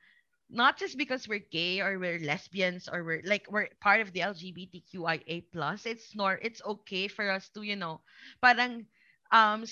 [0.50, 4.22] not just because we're gay or we're lesbians or we're like we're part of the
[4.22, 8.00] LGBTQIA plus it's nor it's okay for us to you know
[8.42, 8.86] parang
[9.32, 9.64] um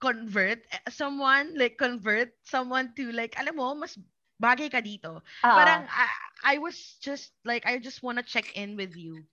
[0.00, 3.96] convert eh, someone like convert someone to like alam mo mas
[4.40, 5.20] bagay ka dito.
[5.42, 6.06] Ah, parang I,
[6.44, 9.24] I was just like I just wanna check in with you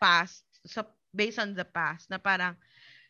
[0.00, 2.56] past so based on the past na parang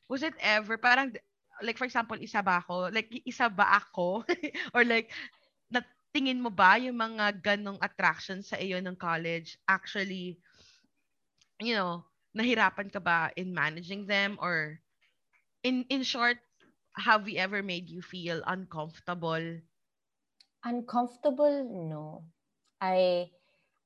[0.08, 1.14] was it ever parang
[1.62, 4.24] like for example isa ba ako like isa ba ako?
[4.74, 5.10] Or like
[6.14, 10.40] tingin mo ba yung mga ganong attractions sa iyo ng college actually
[11.62, 12.02] you know
[12.34, 14.82] nahirapan ka ba in managing them or
[15.64, 16.38] in in short
[16.96, 19.42] have we ever made you feel uncomfortable
[20.64, 21.64] uncomfortable?
[21.64, 22.24] No.
[22.80, 23.30] I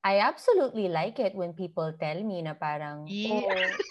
[0.05, 3.25] I absolutely like it when people tell me na parang, Yeah.
[3.25, 3.83] oh,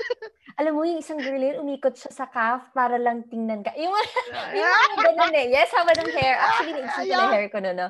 [0.58, 3.72] alam mo yung isang girl yun, umikot siya sa calf para lang tingnan ka.
[3.78, 3.92] Yung,
[4.58, 5.48] yung mga ganun eh.
[5.52, 6.36] Yes, haba ng hair.
[6.40, 7.88] Actually, naisip ko na hair ko no, no.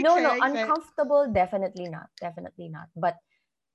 [0.00, 2.08] No, no, uncomfortable, definitely not.
[2.18, 2.88] Definitely not.
[2.96, 3.18] But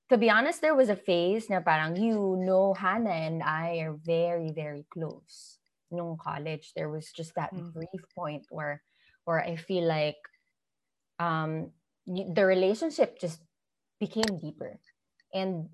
[0.09, 3.97] to be honest, there was a phase na parang, you know, Hannah and I are
[3.97, 5.57] very, very close.
[5.89, 7.73] Nung college, there was just that Mm.
[7.73, 8.81] brief point where,
[9.25, 10.19] where I feel like
[11.19, 11.71] um,
[12.05, 13.41] the relationship just
[13.99, 14.77] became deeper.
[15.33, 15.69] And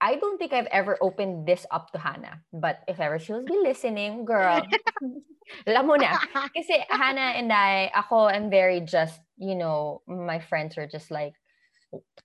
[0.00, 2.42] I don't think I've ever opened this up to Hannah.
[2.52, 4.62] But if ever she'll be listening, girl,
[5.66, 6.18] alam mo na.
[6.56, 11.34] Kasi Hannah and I, ako, I'm very just, you know, my friends are just like,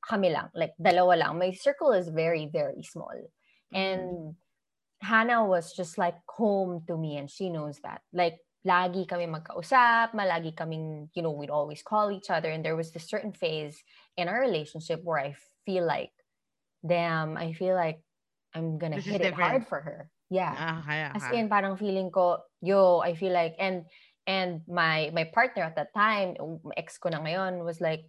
[0.06, 1.40] kami lang, like dalawa lang.
[1.40, 3.16] My circle is very, very small.
[3.74, 3.76] Mm-hmm.
[3.76, 4.36] And
[5.02, 8.02] Hannah was just like home to me and she knows that.
[8.14, 12.50] Like, lagi kami magkausap, malagi kaming, you know, we'd always call each other.
[12.50, 13.82] And there was this certain phase
[14.16, 16.12] in our relationship where I feel like,
[16.86, 18.04] damn, I feel like
[18.54, 19.50] I'm gonna This is hit it different.
[19.50, 20.10] hard for her.
[20.30, 20.54] Yeah.
[20.54, 21.34] ah, kaya As ka.
[21.34, 23.86] in, parang feeling ko, yo, I feel like, and
[24.26, 26.36] and my my partner at that time,
[26.78, 28.06] ex ko na ngayon, was like,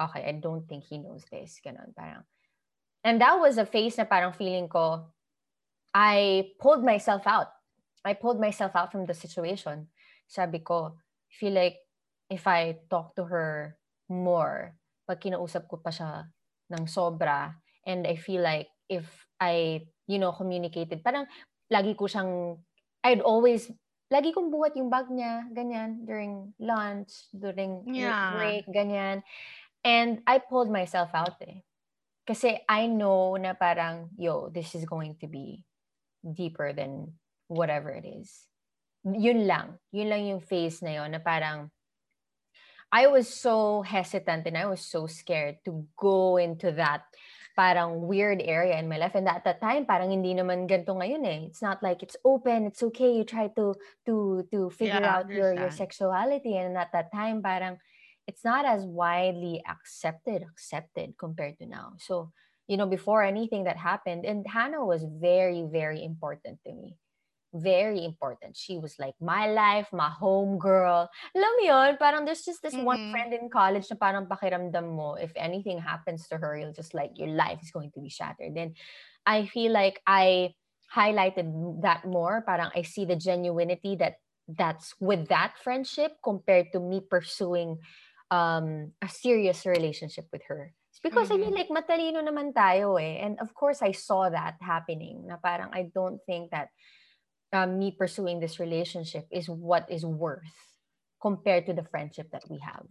[0.00, 1.60] okay, I don't think he knows this.
[1.60, 2.24] Ganon, parang.
[3.04, 5.08] And that was a phase na parang feeling ko,
[5.92, 7.52] I pulled myself out.
[8.04, 9.88] I pulled myself out from the situation.
[10.28, 10.96] Sabi ko,
[11.28, 11.76] I feel like
[12.32, 13.76] if I talk to her
[14.08, 16.28] more, pag kinausap ko pa siya
[16.72, 17.56] ng sobra,
[17.90, 19.04] and I feel like if
[19.42, 21.26] I, you know, communicated, parang
[21.66, 22.62] lagi ko siyang,
[23.02, 23.66] I'd always,
[24.06, 28.30] lagi kong buhat yung bag niya, ganyan, during lunch, during Yeah.
[28.30, 29.26] break, ganyan.
[29.82, 31.66] And I pulled myself out eh.
[32.22, 35.66] Kasi I know na parang, yo, this is going to be
[36.22, 37.18] deeper than
[37.50, 38.46] whatever it is.
[39.02, 39.80] Yun lang.
[39.90, 41.72] Yun lang yung phase na yun na parang,
[42.92, 47.06] I was so hesitant and I was so scared to go into that
[47.56, 49.14] parang weird area in my life.
[49.14, 51.40] And at that time, parang hindi naman ganito ngayon eh.
[51.48, 53.12] It's not like it's open, it's okay.
[53.12, 53.74] You try to
[54.06, 56.56] to to figure Yeah, out your your sexuality.
[56.56, 57.78] And at that time, parang
[58.26, 61.94] it's not as widely accepted accepted compared to now.
[61.98, 62.32] So,
[62.68, 66.96] you know, before anything that happened, and Hannah was very, very important to me.
[67.52, 68.56] Very important.
[68.56, 71.10] She was like my life, my home girl.
[71.34, 73.10] Alam mo yun, parang there's just this one Mhm.
[73.10, 77.18] friend in college na parang pakiramdam mo, if anything happens to her, you'll just like,
[77.18, 78.54] your life is going to be shattered.
[78.54, 78.74] Then
[79.26, 80.54] I feel like I
[80.94, 81.46] highlighted
[81.82, 82.42] that more.
[82.46, 87.78] Parang I see the genuinity that that's with that friendship compared to me pursuing
[88.30, 90.74] um, a serious relationship with her.
[90.90, 93.22] It's because I mean, like, matalino naman tayo eh.
[93.22, 95.26] And of course, I saw that happening.
[95.26, 96.70] Na parang I don't think that
[97.52, 100.56] um, me pursuing this relationship is what is worth
[101.20, 102.86] compared to the friendship that we have.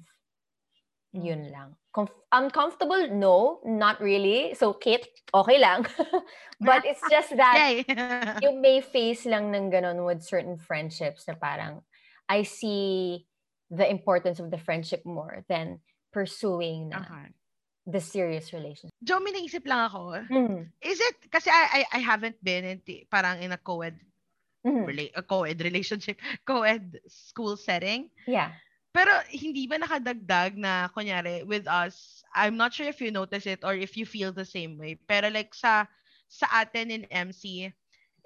[1.12, 1.74] Yun lang.
[1.96, 3.10] Comf- uncomfortable?
[3.10, 4.54] No, not really.
[4.54, 5.88] So, Kit, okay lang.
[6.62, 11.82] But it's just that you may face lang ng ganon with certain friendships na parang
[12.30, 13.26] I see
[13.74, 15.82] the importance of the friendship more than
[16.14, 17.34] pursuing na okay.
[17.90, 18.94] the serious relationship.
[19.02, 20.14] Jo, may naisip lang ako.
[20.30, 20.70] Mm.
[20.82, 22.78] Is it, kasi I, I, I haven't been in,
[23.10, 23.98] parang in a co-ed,
[24.66, 24.86] Mhm.
[24.88, 28.10] rela- a co-ed relationship, co-ed school setting.
[28.28, 28.52] Yeah.
[28.92, 33.62] Pero hindi ba nakadagdag na, kunyari, with us, I'm not sure if you notice it
[33.64, 35.86] or if you feel the same way, pero like sa,
[36.28, 37.70] sa atin in MC,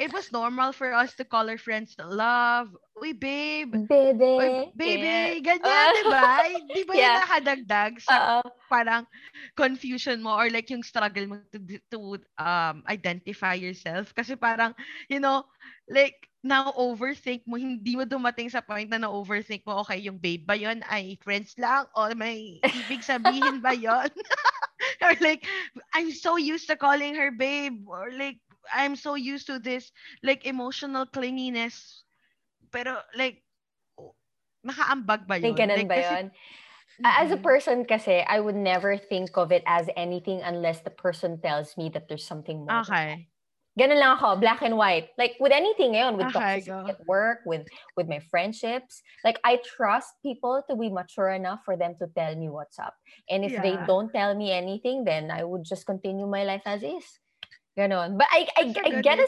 [0.04, 4.36] it was normal for us to call our friends love, uy babe, Baby.
[4.40, 5.40] uy baby, Yeah.
[5.42, 5.94] ganyan, Ah.
[5.96, 6.44] di ba?
[6.72, 7.16] Di ba yun Yeah.
[7.16, 8.52] nakadagdag sa Oo.
[8.68, 9.08] parang
[9.56, 11.60] confusion mo or like yung struggle mo to,
[11.92, 12.00] to
[12.38, 14.14] um, identify yourself?
[14.16, 14.76] Kasi parang,
[15.10, 15.46] you know,
[15.90, 20.44] like, now overthink mo, hindi mo dumating sa point na na-overthink mo, okay, yung babe
[20.44, 24.10] ba yun ay friends lang o may ibig sabihin ba yun?
[25.06, 25.46] or like,
[25.94, 28.40] I'm so used to calling her babe or like,
[28.72, 29.92] I'm so used to this
[30.24, 32.04] like emotional clinginess.
[32.72, 33.44] Pero like,
[34.64, 35.56] nakaambag ba yun?
[35.56, 36.28] ganun Like, ba kasi- yun?
[37.04, 40.94] A- As a person kasi, I would never think of it as anything unless the
[40.94, 42.86] person tells me that there's something more.
[42.86, 43.28] Okay.
[43.74, 45.10] Ganun lang ako, black and white.
[45.18, 47.66] Like with anything ngayon, with Okay, at work, with
[47.98, 52.38] with my friendships, like I trust people to be mature enough for them to tell
[52.38, 52.94] me what's up.
[53.26, 56.86] And if they don't tell me anything, then I would just continue my life as
[56.86, 57.18] is.
[57.78, 58.18] Ganon.
[58.18, 59.28] But I I, I good get a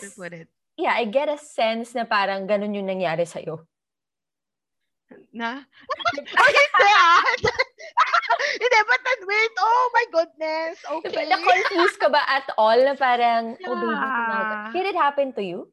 [0.78, 3.64] yeah, I get a sense na parang ganun yung nangyari sa'yo.
[5.32, 5.64] Na?
[6.40, 7.24] oh, hindi ah!
[8.60, 11.28] hindi, but then wait, oh my goodness, okay.
[11.28, 14.72] Na-confuse ka ba at all na parang, oh baby, Yeah.
[14.72, 15.72] did it happen to you?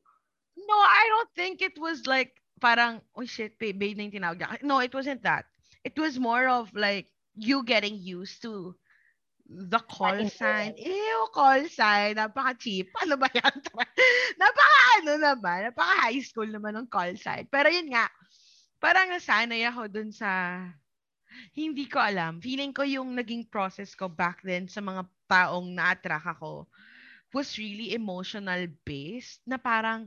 [0.54, 4.38] No, I don't think it was like, parang, oh shit, babe, babe na yung tinawag
[4.38, 4.62] niya.
[4.62, 5.46] No, it wasn't that.
[5.82, 8.76] It was more of like, you getting used to
[9.52, 10.72] the call That sign.
[10.80, 12.16] Ew, call sign.
[12.16, 12.88] Napaka-cheap.
[13.04, 13.56] Ano ba yan?
[14.40, 15.58] napaka ano naman.
[15.68, 17.44] Napaka high school naman ng call sign.
[17.52, 18.08] Pero yun nga,
[18.80, 20.62] parang nasanay ako dun sa,
[21.56, 22.40] hindi ko alam.
[22.40, 26.68] Feeling ko yung naging process ko back then sa mga taong na-attract ako
[27.32, 30.06] was really emotional based na parang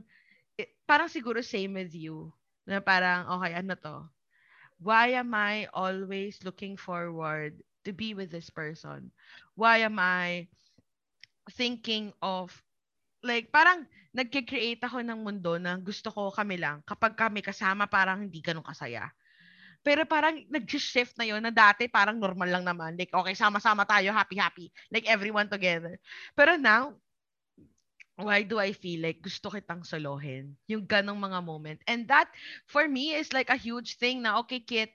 [0.54, 2.30] eh, parang siguro same with you
[2.64, 3.96] na parang okay ano to
[4.78, 9.14] why am I always looking forward to be with this person
[9.54, 10.50] why am I
[11.54, 12.50] thinking of
[13.22, 18.26] like parang nagke-create ako ng mundo na gusto ko kami lang kapag kami kasama parang
[18.26, 19.06] hindi ganun kasaya
[19.86, 22.98] pero parang nag-shift na yon na dati parang normal lang naman.
[22.98, 24.74] Like, okay, sama-sama tayo, happy-happy.
[24.90, 25.94] Like, everyone together.
[26.34, 26.98] Pero now,
[28.18, 30.58] why do I feel like gusto kitang solohin?
[30.66, 31.78] Yung ganong mga moment.
[31.86, 32.26] And that,
[32.66, 34.90] for me, is like a huge thing na, okay, Kit,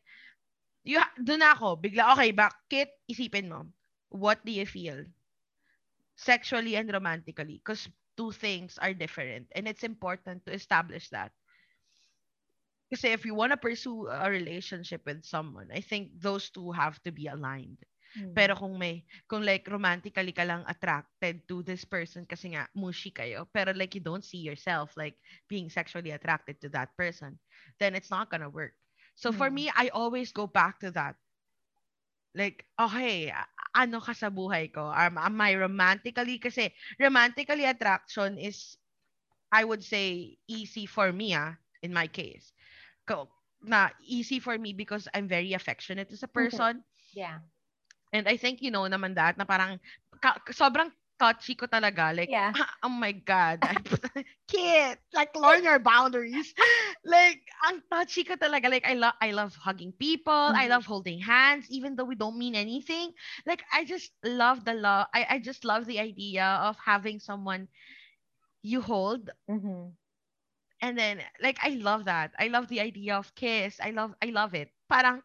[0.83, 3.67] you, doon ako, bigla, okay, ba, Kit, isipin mo,
[4.09, 5.05] what do you feel?
[6.15, 7.61] Sexually and romantically.
[7.63, 9.47] Because two things are different.
[9.55, 11.31] And it's important to establish that.
[12.91, 16.99] Kasi if you want to pursue a relationship with someone, I think those two have
[17.07, 17.79] to be aligned.
[18.35, 23.07] Pero kung may, kung like romantically ka lang attracted to this person kasi nga mushy
[23.07, 25.15] kayo, pero like you don't see yourself like
[25.47, 27.39] being sexually attracted to that person,
[27.79, 28.75] then it's not gonna work.
[29.15, 29.51] So for Mm.
[29.51, 31.15] me, I always go back to that.
[32.35, 33.33] Like, okay,
[33.75, 34.87] ano ka sa buhay ko?
[34.91, 36.39] Am, am I romantically?
[36.39, 38.77] Kasi romantically attraction is,
[39.51, 42.53] I would say, easy for me, ah, in my case.
[43.07, 43.29] Ko,
[43.63, 46.83] na easy for me because I'm very affectionate as a person.
[47.13, 47.39] yeah.
[48.13, 49.79] And I think you know naman that na parang
[50.21, 50.91] ka- sobrang
[51.21, 52.09] touchy ko talaga.
[52.17, 52.55] Like, Yeah.
[52.83, 53.61] oh my God.
[53.69, 53.77] I,
[54.47, 56.53] kid, like learn your boundaries.
[57.05, 58.69] like, ang touchy ko talaga.
[58.69, 60.53] Like, I love I love hugging people.
[60.55, 60.81] I Mhm.
[60.81, 63.11] love holding hands, even though we don't mean anything.
[63.45, 65.07] Like, I just love the love.
[65.13, 67.67] I, I just love the idea of having someone
[68.63, 69.95] you hold Mhm.
[70.81, 72.31] and then like I love that.
[72.39, 73.79] I love the idea of kiss.
[73.81, 74.69] I love I love it.
[74.89, 75.21] Parang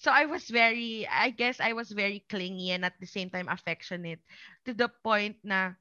[0.00, 3.52] so I was very I guess I was very clingy and at the same time
[3.52, 4.24] affectionate
[4.64, 5.76] to the point na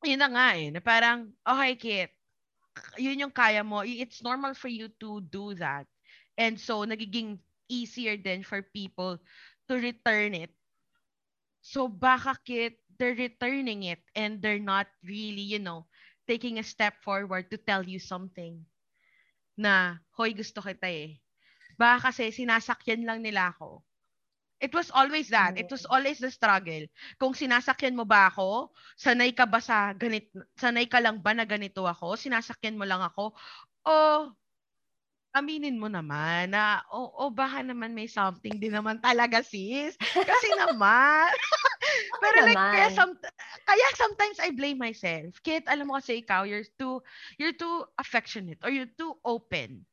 [0.00, 2.10] yun na nga eh, na parang okay Kit,
[2.96, 3.84] yun yung kaya mo.
[3.84, 5.88] It's normal for you to do that.
[6.36, 9.18] And so, nagiging easier then for people
[9.68, 10.52] to return it.
[11.64, 15.88] So, baka kit, they're returning it and they're not really, you know,
[16.28, 18.64] taking a step forward to tell you something
[19.56, 21.25] na, hoy, gusto kita eh.
[21.76, 23.84] Baka kasi sinasakyan lang nila ako.
[24.56, 25.60] It was always that.
[25.60, 26.88] It was always the struggle.
[27.20, 31.44] Kung sinasakyan mo ba ako, sanay ka ba sa ganit, sanay ka lang ba na
[31.44, 32.16] ganito ako?
[32.16, 33.36] Sinasakyan mo lang ako?
[33.84, 33.92] O
[35.36, 39.92] aminin mo naman na, o, o baka naman may something din naman talaga sis.
[40.00, 41.28] Kasi naman.
[42.24, 43.12] Pero like, kaya, some,
[43.68, 45.36] kaya sometimes I blame myself.
[45.44, 47.04] Kit, alam mo kasi ikaw, you're too,
[47.36, 49.84] you're too affectionate or you're too open.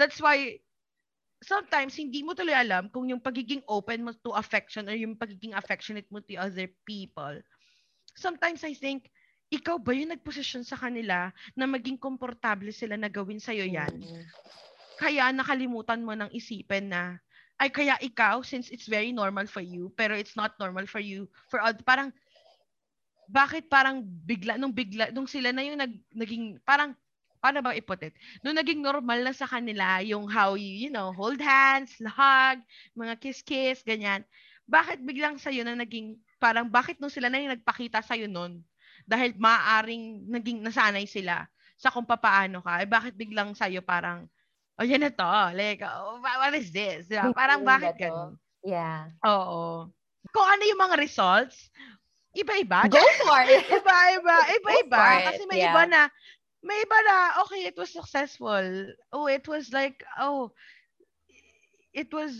[0.00, 0.64] That's why
[1.42, 5.54] sometimes hindi mo tuloy alam kung yung pagiging open mo to affection or yung pagiging
[5.54, 7.38] affectionate mo to other people.
[8.18, 9.06] Sometimes I think,
[9.48, 13.96] ikaw ba yung nagposisyon sa kanila na maging komportable sila na gawin sa'yo yan?
[13.96, 14.24] Mm-hmm.
[14.98, 17.16] Kaya nakalimutan mo ng isipin na,
[17.58, 21.26] ay kaya ikaw, since it's very normal for you, pero it's not normal for you,
[21.48, 22.12] for other, parang,
[23.30, 26.92] bakit parang bigla, nung bigla, nung sila na yung nag, naging, parang,
[27.38, 28.14] paano ba iput it?
[28.42, 32.58] Nung naging normal na sa kanila yung how you, you know, hold hands, hug,
[32.94, 34.26] mga kiss-kiss, ganyan.
[34.68, 38.60] Bakit biglang sa'yo na naging, parang bakit nung sila na yung nagpakita sa'yo nun?
[39.08, 42.82] Dahil maaring naging nasanay sila sa kung papaano ka.
[42.82, 44.26] Eh, bakit biglang sa'yo parang,
[44.76, 45.32] oh, yan na to.
[45.54, 47.08] Like, oh, what is this?
[47.08, 47.32] Diba?
[47.32, 48.36] Parang bakit ganun?
[48.66, 49.14] Yeah.
[49.24, 49.88] Oo.
[50.34, 51.70] Kung ano yung mga results,
[52.36, 52.90] iba-iba.
[52.90, 53.64] Go for it.
[53.80, 54.36] Iba-iba.
[54.60, 55.02] Iba-iba.
[55.32, 55.72] Kasi may yeah.
[55.72, 56.00] iba na,
[56.62, 58.92] may iba na, okay, it was successful.
[59.12, 60.50] Oh, it was like, oh,
[61.92, 62.34] it was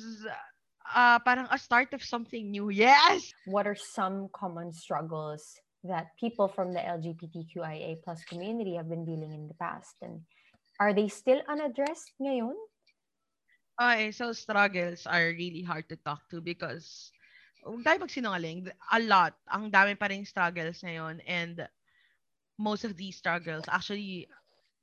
[0.94, 2.70] uh, parang a start of something new.
[2.88, 3.32] Yes!
[3.46, 5.54] What are some common struggles
[5.84, 9.94] that people from the LGBTQIA plus community have been dealing in the past?
[10.02, 10.22] And
[10.80, 12.54] are they still unaddressed ngayon?
[13.78, 17.14] Okay, so struggles are really hard to talk to because
[17.62, 21.62] huwag tayo magsinungaling, a lot, ang dami pa rin struggles ngayon and
[22.58, 24.28] most of these struggles, actually,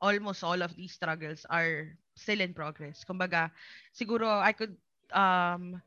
[0.02, 3.04] almost all of these struggles are still in progress.
[3.06, 3.52] Kumbaga,
[3.96, 4.78] siguro I could
[5.14, 5.82] um,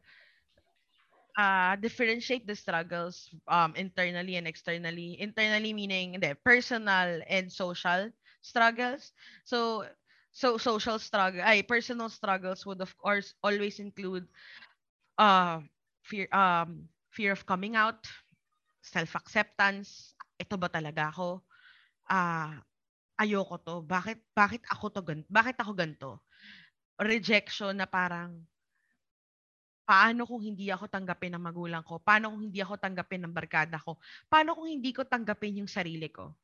[1.38, 5.20] uh, differentiate the struggles um, internally and externally.
[5.20, 8.10] Internally meaning hindi, personal and social
[8.42, 9.12] struggles.
[9.44, 9.86] So,
[10.32, 14.26] so social struggle, ay, personal struggles would of course always include
[15.18, 15.60] uh,
[16.02, 18.06] fear, um, fear of coming out,
[18.82, 21.42] self-acceptance, ito ba talaga ako?
[22.08, 22.56] Ah,
[23.20, 23.76] ayoko to.
[23.84, 26.10] Bakit bakit ako to gan bakit ako ganto?
[26.98, 28.42] Rejection na parang
[29.88, 31.96] paano kung hindi ako tanggapin ng magulang ko?
[31.96, 33.96] Paano kung hindi ako tanggapin ng barkada ko?
[34.28, 36.36] Paano kung hindi ko tanggapin yung sarili ko?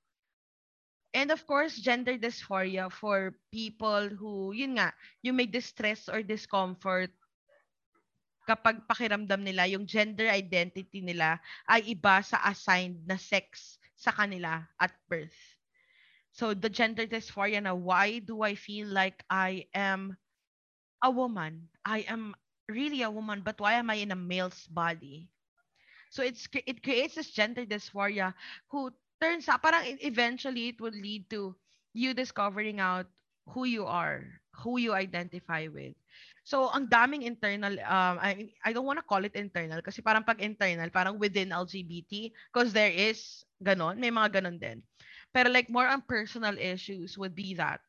[1.15, 4.91] And of course, gender dysphoria for people who, yun nga,
[5.23, 7.15] yung may distress or discomfort
[8.45, 11.41] kapag pakiramdam nila, yung gender identity nila
[11.71, 15.54] ay iba sa assigned na sex sa kanila at birth.
[16.35, 20.19] So the gender dysphoria na why do I feel like I am
[20.99, 21.71] a woman?
[21.87, 22.35] I am
[22.67, 25.31] really a woman, but why am I in a male's body?
[26.11, 28.35] So it's it creates this gender dysphoria
[28.67, 28.91] who
[29.23, 31.55] turns out parang eventually it would lead to
[31.95, 33.07] you discovering out
[33.55, 34.27] who you are,
[34.59, 35.95] who you identify with.
[36.43, 40.27] So ang daming internal um I I don't want to call it internal kasi parang
[40.27, 44.83] pag internal parang within LGBT because there is ganon, may mga ganon din.
[45.35, 47.83] Pero like more on personal issues would be that.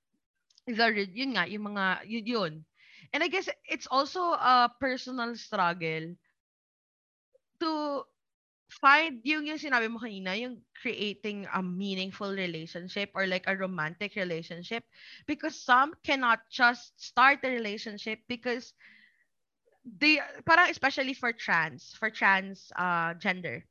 [0.67, 2.53] Is that yun nga, yung mga, yun, yun.
[3.13, 6.17] And I guess it's also a personal struggle
[7.59, 8.03] to
[8.69, 14.15] find yung yung sinabi mo kanina, yung creating a meaningful relationship or like a romantic
[14.17, 14.83] relationship
[15.27, 18.73] because some cannot just start a relationship because
[19.85, 23.63] they parang especially for trans, for trans uh gender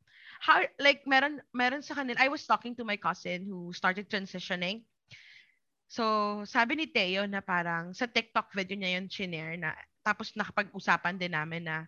[0.44, 4.84] how like meron meron sa kanila I was talking to my cousin who started transitioning
[5.94, 11.16] So, sabi ni Teo na parang sa TikTok video niya yun chinare na tapos nakapag-usapan
[11.20, 11.86] din namin na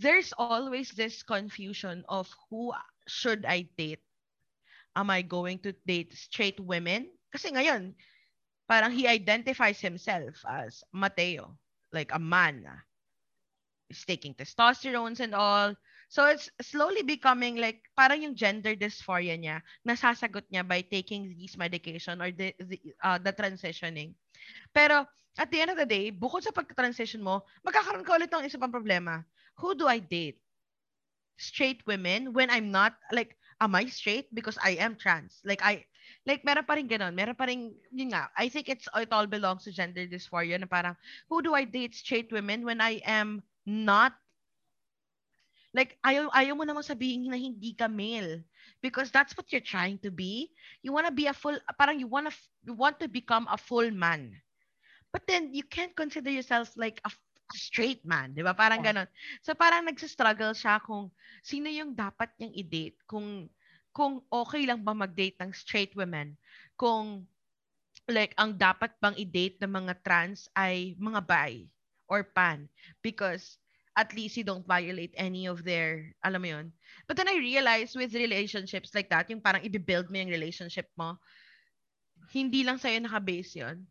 [0.00, 2.72] there's always this confusion of who
[3.04, 4.00] should I date.
[4.96, 7.12] Am I going to date straight women?
[7.30, 7.94] Kasi ngayon,
[8.64, 11.54] parang he identifies himself as Mateo,
[11.92, 12.64] like a man.
[13.92, 15.76] He's taking testosterones and all.
[16.10, 21.54] So it's slowly becoming like parang yung gender dysphoria niya nasasagot niya by taking these
[21.54, 24.18] medication or the the, uh, the transitioning.
[24.74, 25.06] Pero
[25.38, 28.58] at the end of the day, bukod sa pagka-transition mo, magkakaroon ka ulit ng isa
[28.58, 29.22] pang problema.
[29.62, 30.42] Who do I date?
[31.38, 35.38] Straight women when I'm not like am I straight because I am trans?
[35.46, 35.86] Like I
[36.26, 37.14] like meron pa rin ganun.
[37.14, 40.66] Meron pa rin, yun nga, I think it's it all belongs to gender dysphoria na
[40.66, 40.98] parang,
[41.30, 44.18] who do I date straight women when I am not
[45.76, 48.42] like ayaw ayaw mo namang sabihin na hindi ka male
[48.82, 50.50] because that's what you're trying to be.
[50.82, 52.34] You want to be a full parang you want to
[52.66, 54.34] you want to become a full man.
[55.12, 57.10] But then you can't consider yourself like a,
[57.54, 58.54] straight man, 'di ba?
[58.56, 58.84] Parang Yeah.
[58.84, 59.06] ganon.
[59.44, 61.10] So parang nagsa-struggle siya kung
[61.44, 63.50] sino yung dapat niyang i-date, kung
[63.92, 66.38] kung okay lang ba mag-date ng straight women,
[66.80, 67.28] kung
[68.10, 71.70] like ang dapat bang i-date ng mga trans ay mga bi
[72.10, 72.66] or pan
[73.04, 73.59] because
[74.00, 76.66] at least you don't violate any of their, alam mo yun.
[77.04, 81.20] But then I realized with relationships like that, yung parang i-build mo yung relationship mo,
[82.32, 83.84] hindi lang sa'yo naka-base yun.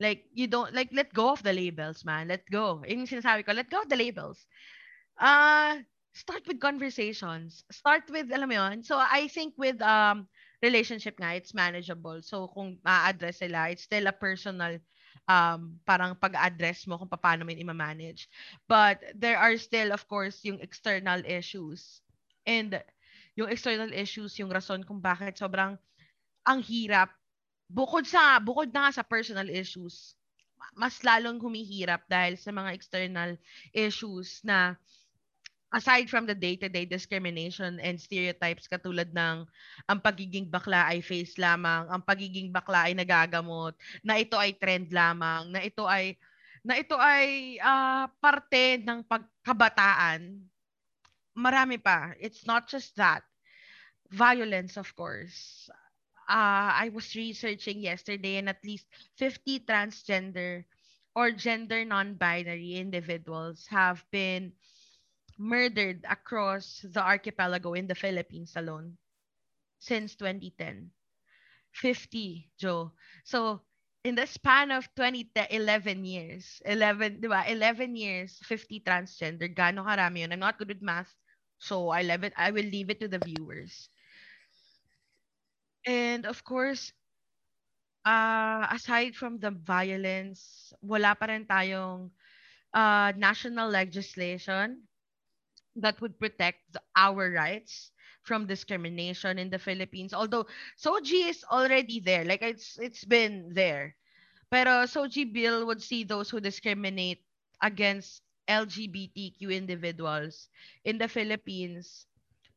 [0.00, 2.32] Like, you don't, like, let go of the labels, man.
[2.32, 2.80] Let go.
[2.88, 4.48] Yun yung sinasabi ko, let go of the labels.
[5.20, 7.66] Uh, start with conversations.
[7.68, 8.80] Start with, alam mo yun.
[8.86, 10.30] So, I think with um
[10.62, 12.22] relationship nga, it's manageable.
[12.22, 14.78] So, kung ma-address sila, it's still a personal
[15.28, 18.26] um, parang pag-address mo kung paano mo i-manage.
[18.64, 22.00] But there are still, of course, yung external issues.
[22.48, 22.80] And
[23.36, 25.76] yung external issues, yung rason kung bakit sobrang
[26.48, 27.12] ang hirap.
[27.68, 30.16] Bukod sa, bukod na sa personal issues,
[30.72, 33.36] mas lalong humihirap dahil sa mga external
[33.76, 34.74] issues na
[35.68, 39.44] aside from the day-to-day discrimination and stereotypes katulad ng
[39.84, 44.88] ang pagiging bakla ay face lamang, ang pagiging bakla ay nagagamot, na ito ay trend
[44.88, 46.16] lamang, na ito ay
[46.64, 50.42] na ito ay ah, parte ng pagkabataan.
[51.38, 52.12] Marami pa.
[52.18, 53.22] It's not just that.
[54.10, 55.70] Violence, of course.
[56.28, 58.84] Uh, I was researching yesterday and at least
[59.16, 60.66] 50 transgender
[61.16, 64.52] or gender non-binary individuals have been
[65.38, 68.98] murdered across the archipelago in the Philippines alone
[69.78, 70.92] since 2010.
[71.72, 72.92] 50, Joe.
[73.24, 73.62] So,
[74.04, 77.44] in the span of 20, 11 years, 11, di ba?
[77.46, 79.48] 11 years, 50 transgender.
[79.52, 80.32] Gano'ng karami yun?
[80.32, 81.12] I'm not good with math.
[81.58, 83.90] So, I, leave it, I will leave it to the viewers.
[85.86, 86.92] And of course,
[88.04, 92.10] uh, aside from the violence, wala pa rin tayong
[92.74, 94.84] uh, national legislation
[95.80, 97.90] that would protect our rights
[98.22, 100.12] from discrimination in the Philippines.
[100.12, 103.96] Although SOGI is already there, like it's it's been there.
[104.52, 107.24] Pero SOGI bill would see those who discriminate
[107.60, 110.48] against LGBTQ individuals
[110.84, 112.08] in the Philippines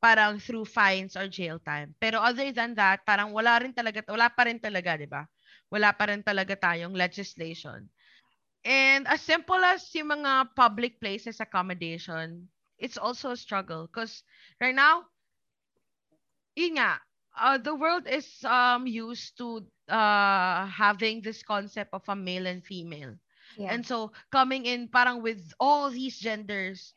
[0.01, 1.93] parang through fines or jail time.
[2.01, 5.29] Pero other than that, parang wala rin talaga, wala pa rin talaga, di ba?
[5.69, 7.85] Wala pa rin talaga tayong legislation.
[8.65, 12.49] And as simple as yung mga public places accommodation,
[12.81, 14.25] it's also a struggle because
[14.59, 15.05] right now,
[16.57, 16.97] yun nga,
[17.37, 22.65] uh, the world is um used to uh having this concept of a male and
[22.65, 23.15] female.
[23.55, 23.71] Yeah.
[23.71, 26.95] And so coming in parang with all these genders,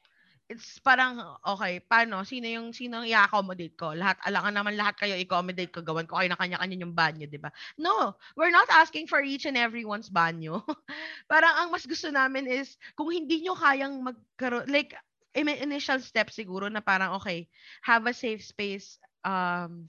[0.48, 3.90] it's parang okay, paano sino yung sino ang i-accommodate ko?
[3.96, 7.40] Lahat alangan naman lahat kayo i-accommodate ko, gawan ko kayo na kanya-kanya yung banyo, 'di
[7.42, 7.50] ba?
[7.80, 10.62] No, we're not asking for each and everyone's banyo.
[11.32, 14.94] parang ang mas gusto namin is kung hindi nyo kayang magkaroon like
[15.34, 17.48] i- initial step siguro na parang okay,
[17.82, 19.88] have a safe space um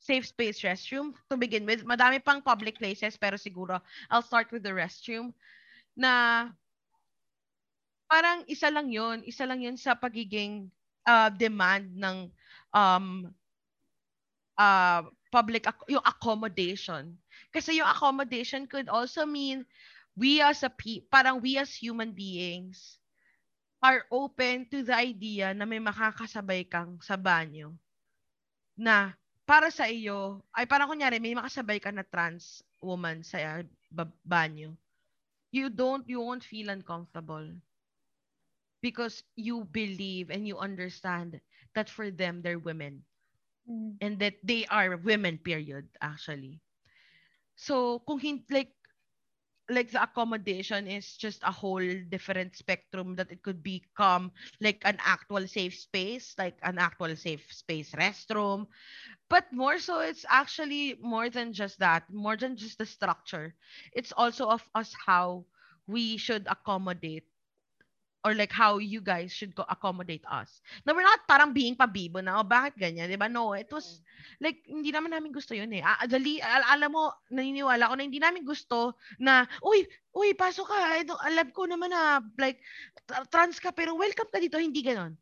[0.00, 1.82] safe space restroom to begin with.
[1.84, 5.34] Madami pang public places pero siguro I'll start with the restroom
[5.96, 6.48] na
[8.10, 9.22] parang isa lang yun.
[9.26, 10.70] Isa lang yun sa pagiging
[11.06, 12.16] uh, demand ng
[12.72, 13.30] um,
[14.58, 17.16] uh, public, yung accommodation.
[17.52, 19.64] Kasi yung accommodation could also mean
[20.16, 22.98] we as a pe- parang we as human beings
[23.86, 27.68] are open to the idea na may makakasabay kang sa banyo
[28.86, 28.96] na
[29.50, 32.44] para sa iyo, ay parang kunyari, may makasabay ka na trans
[32.82, 33.38] woman sa
[33.96, 34.70] ba- banyo.
[35.54, 37.46] You don't, you won't feel uncomfortable
[38.82, 41.40] because you believe and you understand
[41.74, 43.04] that for them, they're women
[43.68, 43.98] Mm.
[44.00, 46.60] and that they are women, period, actually.
[47.56, 48.75] So, kung hin- like,
[49.70, 54.96] like the accommodation is just a whole different spectrum that it could become like an
[55.04, 58.66] actual safe space, like an actual safe space restroom.
[59.28, 63.54] But more so, it's actually more than just that, more than just the structure.
[63.92, 65.46] It's also of us how
[65.86, 67.24] we should accommodate
[68.26, 70.58] or like how you guys should go accommodate us.
[70.82, 73.30] Na we're not parang being pabibo na, oh, bakit ganyan, di ba?
[73.30, 74.02] No, it was,
[74.42, 75.86] like, hindi naman namin gusto yun eh.
[75.86, 80.66] Ah, dali, al- alam mo, naniniwala ko na hindi namin gusto na, uy, uy, pasok
[80.66, 82.58] ka, I don't- alam ko naman na, like,
[83.06, 85.14] tra- trans ka, pero welcome ka dito, hindi ganon.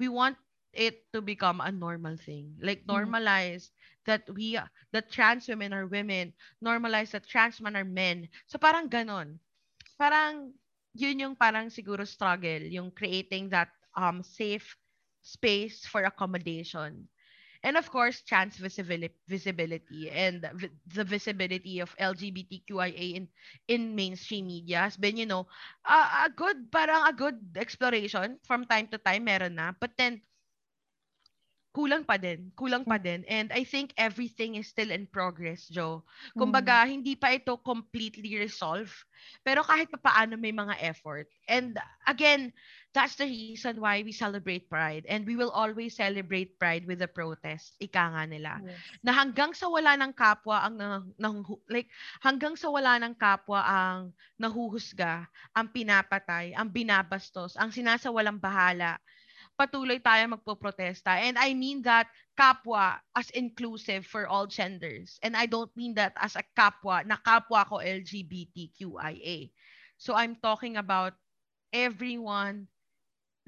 [0.00, 0.40] We want
[0.72, 2.56] it to become a normal thing.
[2.60, 2.92] Like Mm.
[2.92, 3.72] normalize
[4.04, 4.60] that we
[4.92, 8.28] that trans women are women, normalize that trans men are men.
[8.46, 9.40] So parang ganon.
[9.96, 10.52] Parang
[11.00, 14.76] yun yung parang siguro struggle, yung creating that um safe
[15.22, 17.08] space for accommodation.
[17.62, 20.40] And of course, trans visibility, visibility and
[20.86, 23.28] the visibility of LGBTQIA in
[23.66, 25.48] in mainstream media has been, you know,
[25.84, 29.72] a, a good parang a good exploration from time to time meron na.
[29.74, 30.22] But then
[31.76, 33.20] kulang pa din, kulang pa din.
[33.28, 36.08] And I think everything is still in progress, Joe.
[36.32, 38.96] Kumbaga, hindi pa ito completely resolved.
[39.44, 41.28] Pero kahit pa paano may mga effort.
[41.44, 41.76] And
[42.08, 42.56] again,
[42.96, 45.04] that's the reason why we celebrate Pride.
[45.04, 47.76] And we will always celebrate Pride with a protest.
[47.76, 48.56] Ika nga nila.
[48.64, 48.80] Yes.
[49.04, 51.92] Na hanggang sa wala ng kapwa ang nang, nang- like
[52.24, 58.96] hanggang sa wala ng kapwa ang nahuhusga, ang pinapatay, ang binabastos, ang sinasawalang bahala,
[59.56, 61.16] patuloy tayo magpoprotesta.
[61.16, 65.16] And I mean that kapwa as inclusive for all genders.
[65.24, 69.50] And I don't mean that as a kapwa, na kapwa ko LGBTQIA.
[69.96, 71.16] So I'm talking about
[71.72, 72.68] everyone,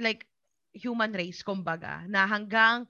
[0.00, 0.24] like
[0.72, 2.88] human race, kumbaga, na hanggang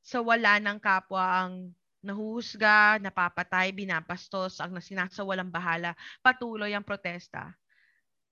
[0.00, 5.92] sa wala ng kapwa ang nahuhusga, napapatay, binapastos, ang nasinasawalang bahala,
[6.24, 7.52] patuloy ang protesta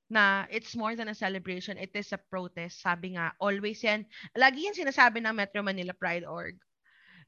[0.09, 2.81] na it's more than a celebration, it is a protest.
[2.81, 4.09] Sabi nga, always yan.
[4.37, 6.57] Lagi yan sinasabi ng Metro Manila Pride Org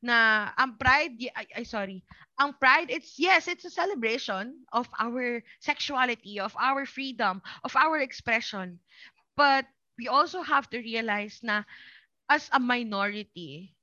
[0.01, 2.01] na ang pride, ay, ay sorry,
[2.41, 8.01] ang pride, it's, yes, it's a celebration of our sexuality, of our freedom, of our
[8.01, 8.81] expression.
[9.37, 9.69] But
[10.01, 11.69] we also have to realize na
[12.33, 13.77] as a minority,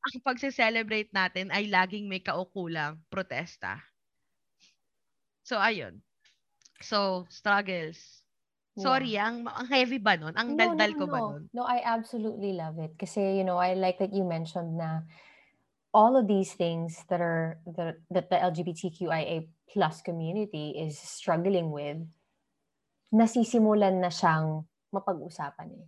[0.00, 3.84] ang pagse-celebrate natin ay laging may kaukulang protesta.
[5.44, 6.00] So, ayun.
[6.80, 8.20] So, struggles.
[8.80, 10.32] Sorry, ang, ang heavy ba nun?
[10.40, 11.28] Ang No, daldal no, ko ba no.
[11.36, 11.42] nun?
[11.52, 12.96] No, I absolutely love it.
[12.96, 15.04] Kasi, you know, I like that you mentioned na
[15.92, 21.98] all of these things that are that, that the LGBTQIA plus community is struggling with,
[23.12, 24.64] nasisimulan na siyang
[24.94, 25.86] mapag-usapan eh.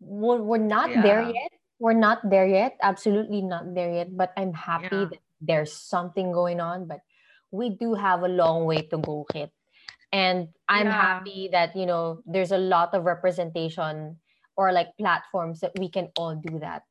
[0.00, 1.34] We're, we're not there Yeah.
[1.44, 1.52] yet.
[1.76, 2.78] We're not there yet.
[2.80, 4.16] Absolutely not there yet.
[4.16, 5.12] But I'm happy Yeah.
[5.12, 6.88] that there's something going on.
[6.88, 7.04] But
[7.52, 9.52] we do have a long way to go, Kit.
[10.12, 11.22] And I'm Yeah.
[11.22, 14.18] happy that, you know, there's a lot of representation
[14.56, 16.82] or like platforms that we can all do that.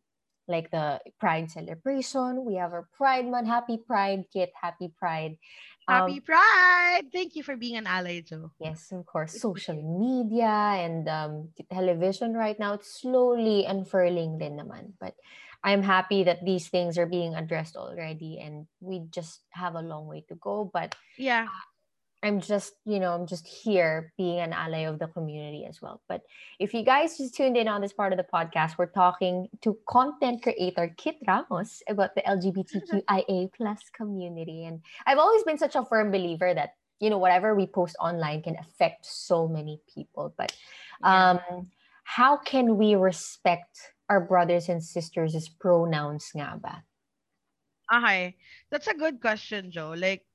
[0.47, 3.47] Like the Pride celebration, we have our Pride Month.
[3.47, 4.49] Happy Pride, Kit.
[4.57, 5.37] Happy Pride.
[5.85, 7.13] Um, Happy Pride!
[7.13, 8.49] Thank you for being an ally, Joe.
[8.57, 9.37] Yes, of course.
[9.37, 10.49] Social media
[10.81, 14.97] and um, television right now, it's slowly unfurling din naman.
[14.99, 15.13] But
[15.63, 20.07] I'm happy that these things are being addressed already and we just have a long
[20.07, 20.65] way to go.
[20.71, 21.47] But Yeah.
[22.21, 26.01] I'm just, you know, I'm just here being an ally of the community as well.
[26.09, 26.21] But
[26.59, 29.77] if you guys just tuned in on this part of the podcast, we're talking to
[29.87, 34.65] content creator Kit Ramos about the LGBTQIA plus community.
[34.65, 38.43] And I've always been such a firm believer that, you know, whatever we post online
[38.43, 40.33] can affect so many people.
[40.37, 40.53] But
[41.03, 41.39] um,
[42.03, 46.83] how can we respect our brothers and sisters' pronouns nga ba?
[47.93, 48.35] Okay.
[48.69, 49.95] That's a good question, Joe.
[49.97, 50.25] Like,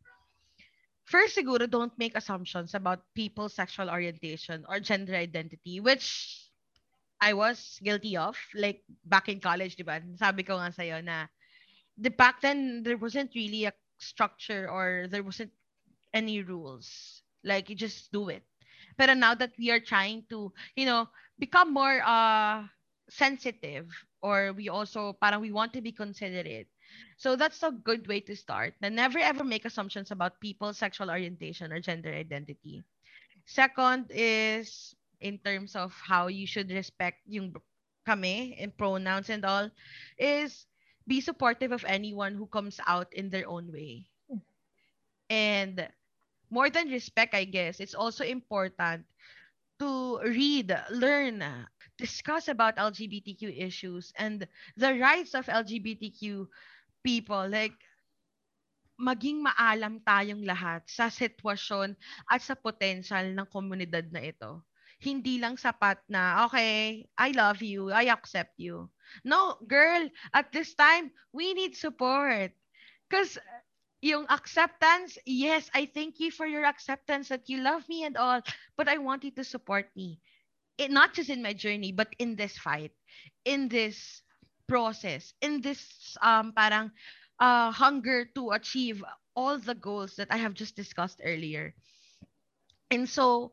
[1.04, 6.40] first siguro, don't make assumptions about people's sexual orientation or gender identity, which
[7.20, 8.36] I was guilty of.
[8.54, 10.00] Like, back in college, di ba?
[10.16, 11.26] Sabi ko nga sa'yo na
[11.98, 15.52] the back then, there wasn't really a structure or there wasn't
[16.14, 17.22] any rules.
[17.44, 18.44] Like, you just do it.
[18.96, 22.64] But now that we are trying to, you know, become more uh
[23.10, 23.90] sensitive
[24.22, 26.68] or we also parang we want to be considerate
[27.16, 28.74] so that's a good way to start.
[28.80, 32.82] Then never ever make assumptions about people's sexual orientation or gender identity.
[33.46, 37.54] Second is in terms of how you should respect yung
[38.04, 39.70] kami and pronouns and all
[40.18, 40.66] is
[41.06, 44.04] be supportive of anyone who comes out in their own way.
[45.30, 45.88] And
[46.50, 49.04] more than respect, I guess, it's also important
[49.80, 51.42] to read, learn,
[51.98, 56.46] discuss about LGBTQ issues and the rights of LGBTQ
[57.04, 57.46] people.
[57.46, 57.76] Like,
[58.98, 61.98] maging maalam tayong lahat sa sitwasyon
[62.30, 64.62] at sa potential ng komunidad na ito.
[65.02, 68.88] Hindi lang sapat na, okay, I love you, I accept you.
[69.26, 72.54] No, girl, at this time, we need support.
[73.10, 73.36] Because
[74.00, 78.40] yung acceptance, yes, I thank you for your acceptance that you love me and all,
[78.78, 80.22] but I want you to support me.
[80.78, 82.92] It, not just in my journey, but in this fight,
[83.44, 84.23] in this
[84.68, 86.90] process, in this um parang
[87.40, 89.04] uh, hunger to achieve
[89.36, 91.74] all the goals that I have just discussed earlier.
[92.90, 93.52] And so,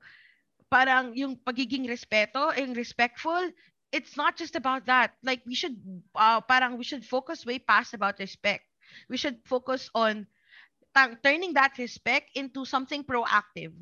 [0.72, 3.52] parang yung pagiging respeto, yung respectful,
[3.92, 5.16] it's not just about that.
[5.24, 5.78] Like we should
[6.16, 8.66] uh, parang we should focus way past about respect.
[9.10, 10.28] We should focus on
[10.96, 13.74] ta- turning that respect into something proactive.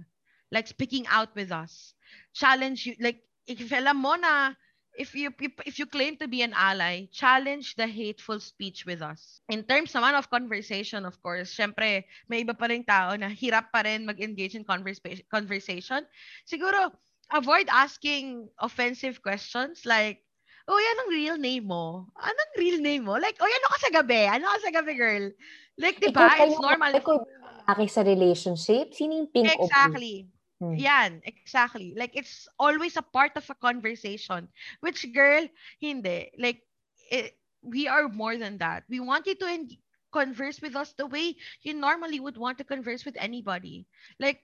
[0.51, 1.93] Like speaking out with us.
[2.33, 4.53] Challenge you like if alam mo na
[4.99, 5.31] if you
[5.63, 9.39] if you claim to be an ally, challenge the hateful speech with us.
[9.47, 13.71] In terms naman of conversation, of course, syempre, may iba pa rin tao na hirap
[13.71, 16.03] pa rin mag-engage in conversa- conversation.
[16.43, 16.91] Siguro,
[17.31, 20.19] avoid asking offensive questions like,
[20.67, 22.11] oh, yan ang real name mo.
[22.19, 23.15] Anong real name mo?
[23.15, 24.27] Like, oh, ano ka sa gabi?
[24.27, 25.31] Ano ka sa gabi, girl?
[25.79, 26.35] Like, di ba?
[26.43, 26.91] It's normal.
[26.91, 28.91] Ikaw sa relationship?
[28.91, 30.27] Sino yung pink Exactly.
[30.59, 30.75] Hmm.
[30.75, 31.93] Yan, exactly.
[31.95, 34.47] Like, it's always a part of a conversation.
[34.81, 35.47] Which, girl,
[35.79, 36.31] hindi.
[36.37, 36.63] Like,
[37.11, 38.83] it, we are more than that.
[38.89, 39.77] We want you to en-
[40.11, 43.87] converse with us the way you normally would want to converse with anybody.
[44.19, 44.43] Like,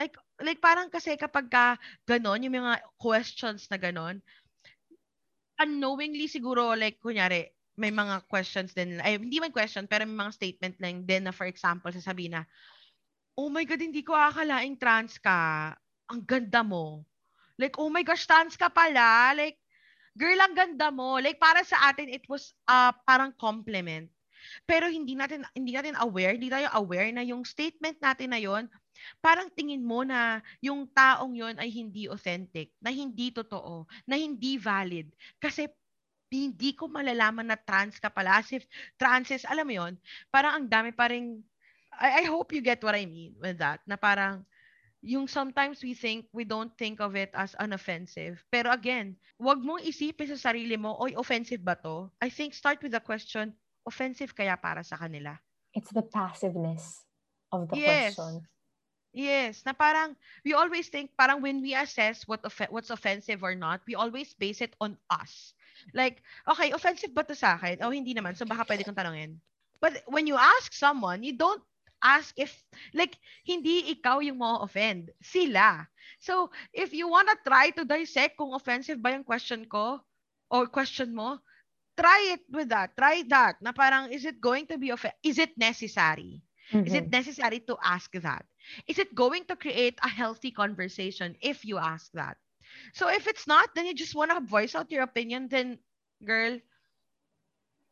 [0.00, 1.76] like like parang kasi kapag ka
[2.08, 4.20] ganon, yung mga questions na ganon,
[5.60, 10.36] unknowingly siguro like kunyari may mga questions din ay hindi man question pero may mga
[10.36, 12.44] statement lang din na for example sasabihin na
[13.36, 15.72] oh my god hindi ko akalaing trans ka.
[16.12, 17.04] Ang ganda mo.
[17.56, 19.32] Like oh my gosh trans ka pala.
[19.36, 19.56] Like
[20.16, 21.20] girl ang ganda mo.
[21.20, 24.08] Like para sa atin it was uh, parang compliment.
[24.66, 28.66] Pero hindi natin hindi natin aware hindi tayo aware na yung statement natin na yon
[29.18, 34.56] parang tingin mo na yung taong yon ay hindi authentic, na hindi totoo, na hindi
[34.58, 35.10] valid.
[35.42, 35.68] Kasi
[36.32, 38.40] hindi ko malalaman na trans ka pala.
[38.40, 38.64] As if
[38.96, 39.94] transes, alam mo yon
[40.32, 41.44] parang ang dami pa rin,
[42.02, 44.42] I, I hope you get what I mean with that, na parang,
[45.02, 48.42] yung sometimes we think, we don't think of it as unoffensive.
[48.50, 52.10] Pero again, wag mong isipin sa sarili mo, oy, offensive ba to?
[52.18, 53.54] I think start with the question,
[53.86, 55.38] offensive kaya para sa kanila?
[55.74, 57.06] It's the passiveness
[57.54, 58.18] of the yes.
[58.18, 58.46] question.
[59.12, 63.52] Yes, na parang we always think parang when we assess what off- what's offensive or
[63.52, 65.52] not, we always base it on us.
[65.92, 67.84] Like, okay, offensive ba to sa akin?
[67.84, 68.40] Oh, hindi naman.
[68.40, 69.36] So baka pwede kong tanungin.
[69.84, 71.60] But when you ask someone, you don't
[72.02, 72.52] ask if
[72.94, 75.86] like hindi ikaw yung mo offend, sila.
[76.20, 80.02] So, if you wanna try to dissect kung offensive ba yung question ko
[80.50, 81.40] or question mo,
[81.96, 82.96] try it with that.
[82.96, 83.60] Try that.
[83.62, 86.42] Na parang is it going to be off- is it necessary?
[86.84, 87.12] Is it Mhm.
[87.12, 88.44] necessary to ask that?
[88.86, 92.36] Is it going to create a healthy conversation if you ask that?
[92.94, 95.78] So if it's not, then you just want to voice out your opinion, then
[96.24, 96.58] girl,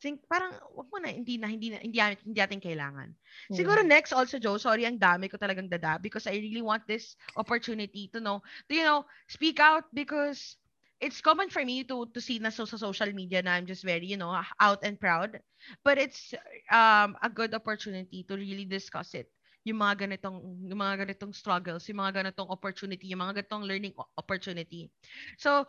[0.01, 3.13] think parang wag mo na hindi na hindi na hindi, hindi natin kailangan.
[3.53, 7.15] Siguro next also Joe, sorry ang dami ko talagang dada because I really want this
[7.37, 10.57] opportunity to know, to you know, speak out because
[11.01, 13.85] it's common for me to to see na so sa social media na I'm just
[13.85, 15.39] very, you know, out and proud.
[15.85, 16.33] But it's
[16.73, 19.29] um a good opportunity to really discuss it.
[19.69, 23.93] Yung mga ganitong yung mga ganitong struggles, yung mga ganitong opportunity, yung mga ganitong learning
[24.17, 24.89] opportunity.
[25.37, 25.69] So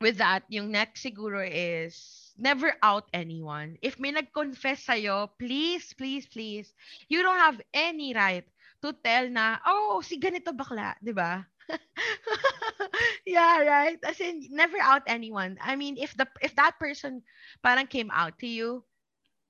[0.00, 3.76] with that, yung next siguro is never out anyone.
[3.82, 6.72] If may nag-confess sa'yo, please, please, please,
[7.08, 8.44] you don't have any right
[8.82, 11.44] to tell na, oh, si ganito bakla, di ba?
[13.26, 13.98] yeah, right.
[14.04, 15.58] As in, never out anyone.
[15.60, 17.22] I mean, if the if that person
[17.62, 18.84] parang came out to you,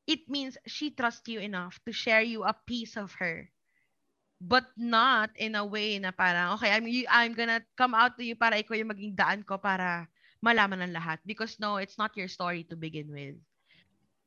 [0.07, 3.51] it means she trusts you enough to share you a piece of her.
[4.41, 8.37] But not in a way na parang, okay, I'm, I'm gonna come out to you
[8.37, 10.09] para ikaw yung maging daan ko para
[10.47, 11.19] malaman ng lahat.
[11.27, 13.35] Because no, it's not your story to begin with.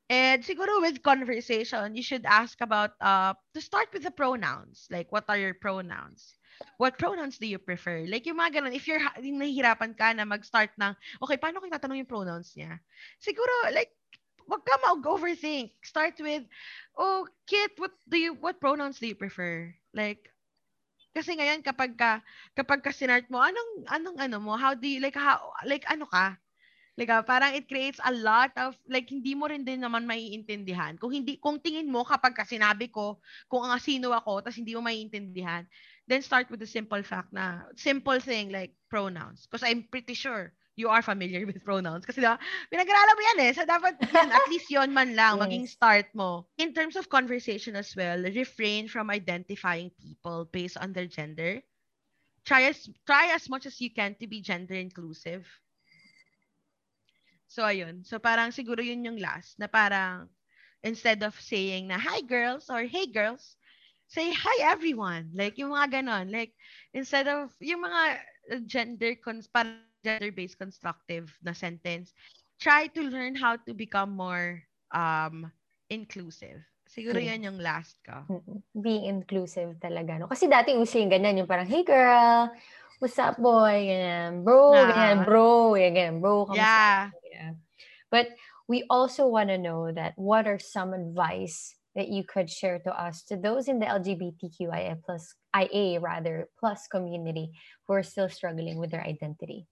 [0.10, 4.90] And siguro with conversation, you should ask about, uh, to start with the pronouns.
[4.90, 6.34] Like, what are your pronouns?
[6.82, 8.10] What pronouns do you prefer?
[8.10, 12.02] Like, yung mga ganun, if you're nahihirapan ka na mag-start ng, okay, paano ko tatanong
[12.02, 12.82] yung pronouns niya?
[13.22, 13.94] Siguro, like,
[14.50, 15.78] wag ka mag-overthink.
[15.86, 16.44] Start with,
[16.98, 19.70] oh, Kit, what do you, what pronouns do you prefer?
[19.94, 20.29] Like,
[21.20, 22.24] kasi ngayon kapag ka,
[22.56, 26.08] kapag ka sinart mo, anong, anong ano mo, how do you, like, how, like, ano
[26.08, 26.40] ka?
[27.00, 30.96] Like, ah, parang it creates a lot of, like, hindi mo rin din naman maiintindihan.
[31.00, 34.76] Kung hindi, kung tingin mo kapag ka sinabi ko, kung ang sino ako, tas hindi
[34.76, 35.68] mo maiintindihan,
[36.08, 39.48] then start with the simple fact na, simple thing like pronouns.
[39.48, 42.08] Because I'm pretty sure you are familiar with pronouns.
[42.08, 42.40] Kasi diba,
[42.72, 43.52] pinag-aralan mo yan eh.
[43.54, 45.62] So dapat yun, at least yon man lang, Yes.
[45.62, 46.48] maging start mo.
[46.58, 51.62] In terms of conversation as well, refrain from identifying people based on their gender.
[52.46, 55.46] Try as, try as much as you can to be gender inclusive.
[57.48, 58.06] So, ayun.
[58.06, 60.30] So, parang siguro yun yung last na parang
[60.84, 63.58] instead of saying na, hi girls or hey girls,
[64.08, 65.32] say hi everyone.
[65.36, 66.32] Like, yung mga ganon.
[66.32, 66.54] Like,
[66.94, 68.22] instead of yung mga
[68.70, 72.14] gender, cons parang gender-based constructive na sentence,
[72.60, 75.52] try to learn how to become more um
[75.90, 76.62] inclusive.
[76.90, 78.26] Siguro yan yung last ko.
[78.26, 78.66] Mm-mm.
[78.74, 80.18] Being inclusive talaga.
[80.18, 80.26] No?
[80.26, 82.50] Kasi dati uso yung ganyan, yung parang, hey girl,
[82.98, 83.86] what's up, boy?
[83.86, 84.42] Ganyan.
[84.42, 84.90] Bro, Ah.
[84.90, 85.18] ganyan.
[85.22, 86.14] Bro, ganyan.
[86.18, 86.58] Bro, kamusta?
[86.58, 87.02] Yeah.
[87.30, 87.52] Yeah.
[88.10, 88.34] But
[88.66, 92.92] we also want to know that what are some advice that you could share to
[92.94, 97.54] us to those in the LGBTQIA plus IA rather plus community
[97.86, 99.70] who are still struggling with their identity.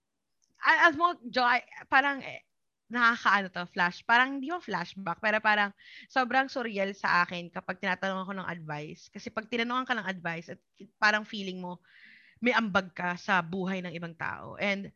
[0.67, 2.43] Alam mo, Jo, I- parang eh,
[2.91, 4.03] nakakaano to, flash.
[4.07, 5.71] Parang hindi mo flashback, pero parang
[6.11, 9.07] sobrang surreal sa akin kapag tinatanong ako ng advice.
[9.11, 10.59] Kasi pag tinanungan ka ng advice, at
[10.99, 11.79] parang feeling mo
[12.43, 14.55] may ambag ka sa buhay ng ibang tao.
[14.61, 14.91] And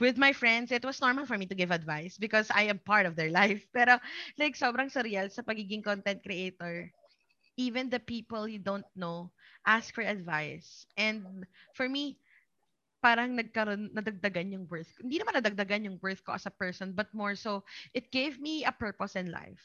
[0.00, 3.06] with my friends, it was normal for me to give advice because I am part
[3.06, 3.64] of their life.
[3.76, 3.98] Pero
[4.40, 6.90] like sobrang surreal sa pagiging content creator.
[7.58, 9.32] Even the people you don't know
[9.66, 10.86] ask for advice.
[10.96, 11.44] And
[11.74, 12.16] for me,
[13.02, 14.90] parang nagkaroon, nadagdagan yung worth.
[15.00, 18.64] Hindi naman nadagdagan yung worth ko as a person, but more so, it gave me
[18.64, 19.62] a purpose in life.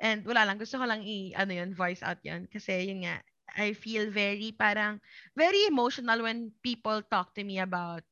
[0.00, 2.48] And wala lang, gusto ko lang i, ano yun, voice out yun.
[2.52, 3.20] Kasi yun nga,
[3.56, 5.00] I feel very, parang,
[5.36, 8.02] very emotional when people talk to me about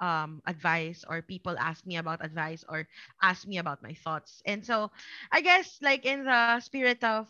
[0.00, 2.86] um, advice or people ask me about advice or
[3.22, 4.42] ask me about my thoughts.
[4.46, 4.90] And so,
[5.32, 7.28] I guess, like, in the spirit of,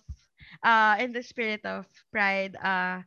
[0.62, 3.02] uh, in the spirit of pride, uh,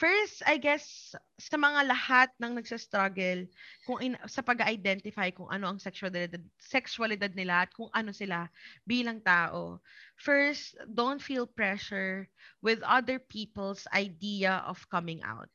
[0.00, 3.46] First, I guess, sa mga lahat ng nagsastruggle
[3.86, 8.48] kung in, sa pag-identify kung ano ang sexualidad, sexualidad nila at kung ano sila
[8.88, 9.78] bilang tao.
[10.18, 12.26] First, don't feel pressure
[12.64, 15.52] with other people's idea of coming out.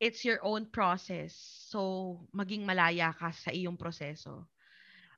[0.00, 1.36] It's your own process.
[1.72, 4.48] So, maging malaya ka sa iyong proseso.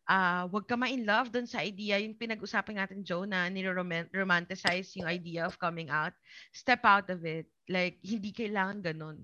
[0.09, 5.05] Ah, wag ka ma-in love dun sa idea, yung pinag-usapan natin, Joe, na niro-romanticize yung
[5.05, 6.17] idea of coming out.
[6.49, 7.45] Step out of it.
[7.69, 9.21] Like, hindi kailangan ganun.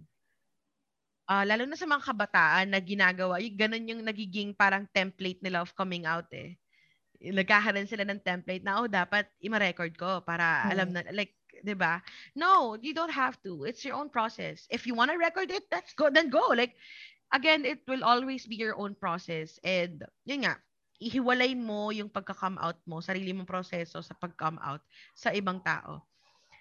[1.24, 5.64] Ah, lalo na sa mga kabataan na ginagawa, yung ganun yung nagiging parang template nila
[5.64, 6.52] of coming out eh.
[7.24, 11.32] Nagkakaroon sila ng template na, oh, dapat ima-record ko para alam na, like,
[11.64, 12.02] 'di ba?
[12.36, 13.64] No, you don't have to.
[13.64, 14.66] It's your own process.
[14.68, 16.52] If you want to record it, that's go then go.
[16.52, 16.76] Like
[17.32, 19.56] again, it will always be your own process.
[19.64, 20.60] And yun nga,
[21.04, 24.80] ihiwalay mo yung pagka-come out mo, sarili mong proseso sa pag-come out
[25.12, 26.00] sa ibang tao.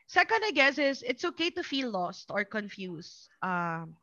[0.03, 3.31] Second, I guess, is it's okay to feel lost or confused.
[3.39, 3.95] Um,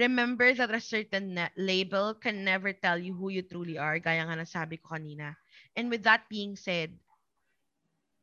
[0.00, 4.40] remember that a certain label can never tell you who you truly are, gaya nga
[4.40, 5.36] nasabi ko kanina.
[5.76, 6.96] And with that being said,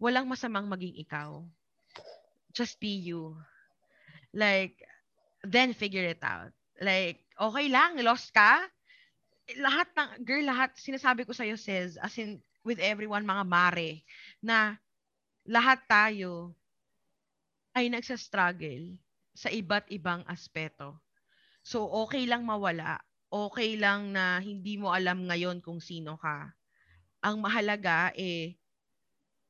[0.01, 1.45] walang masamang maging ikaw.
[2.49, 3.37] Just be you.
[4.33, 4.81] Like,
[5.45, 6.49] then figure it out.
[6.81, 8.65] Like, okay lang, lost ka.
[9.57, 14.05] Lahat ng, girl, lahat, sinasabi ko sa'yo, sis, as in, with everyone, mga mare,
[14.43, 14.77] na
[15.47, 16.53] lahat tayo
[17.73, 18.99] ay nagsastruggle
[19.33, 20.99] sa iba't ibang aspeto.
[21.65, 23.01] So, okay lang mawala.
[23.29, 26.53] Okay lang na hindi mo alam ngayon kung sino ka.
[27.25, 28.57] Ang mahalaga, eh,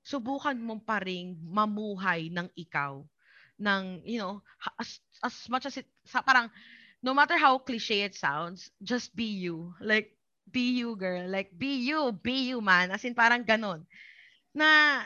[0.04, 3.04] subukan mo pa rin mamuhay ng ikaw
[3.60, 4.40] ng you know
[4.80, 6.48] as, as much as it sa parang
[7.04, 9.74] no matter how cliche it sounds just be you.
[9.82, 10.16] Like
[10.52, 11.28] be you girl.
[11.28, 12.92] Like be you be you man.
[12.92, 13.86] As in parang ganon.
[14.56, 15.04] Na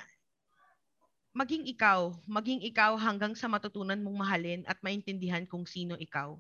[1.34, 6.38] maging ikaw maging ikaw hanggang sa matutunan mong mahalin at maintindihan kung sino ikaw.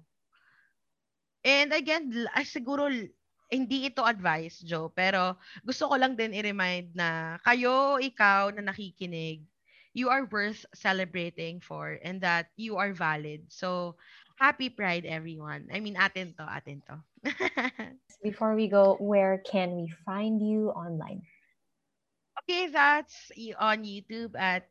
[1.43, 2.13] And again
[2.47, 2.87] siguro
[3.53, 9.45] hindi ito advice, Joe, pero gusto ko lang din i-remind na kayo, ikaw na nakikinig,
[9.93, 13.45] you are worth celebrating for and that you are valid.
[13.53, 13.93] So,
[14.35, 15.69] happy Pride, everyone.
[15.73, 17.03] I mean, atin to, atin to.
[18.23, 21.23] Before we go, where can we find you online?
[22.43, 24.69] okay, that's on YouTube at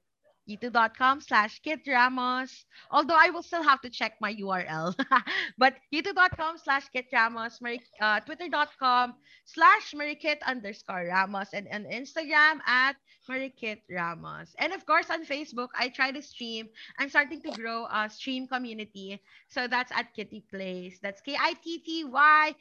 [0.49, 2.64] youtube.com slash Kit Ramos.
[2.90, 4.95] Although I will still have to check my URL.
[5.59, 7.61] but youtube.com slash Kit Ramos,
[8.01, 9.14] uh, twitter.com
[9.45, 12.97] slash Marikit underscore Ramos, and on Instagram at
[13.28, 14.55] Marikit Ramos.
[14.59, 16.68] And of course, on Facebook, I try to stream.
[16.99, 19.20] I'm starting to grow a stream community.
[19.49, 20.99] So that's at Kitty Plays.
[21.03, 22.57] That's K-I-T-T-Y-P-L-A-Y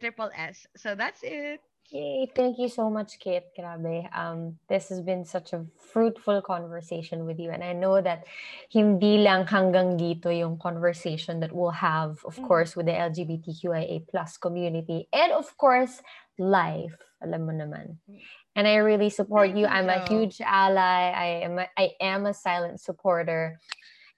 [0.00, 0.66] triple S.
[0.76, 1.60] So that's it.
[1.90, 3.44] Yay, thank you so much, Kate.
[3.56, 4.10] Grabe.
[4.10, 7.50] Um, this has been such a fruitful conversation with you.
[7.50, 8.26] And I know that
[8.70, 12.46] hindi lang hanggang dito yung conversation that we'll have, of Mm.
[12.48, 15.06] course, with the LGBTQIA plus community.
[15.12, 16.02] And of course,
[16.38, 16.98] life.
[17.22, 18.02] Alam mo naman.
[18.56, 19.64] And I really support you.
[19.64, 21.14] you, I'm a huge ally.
[21.14, 23.60] I am a, I am a silent supporter.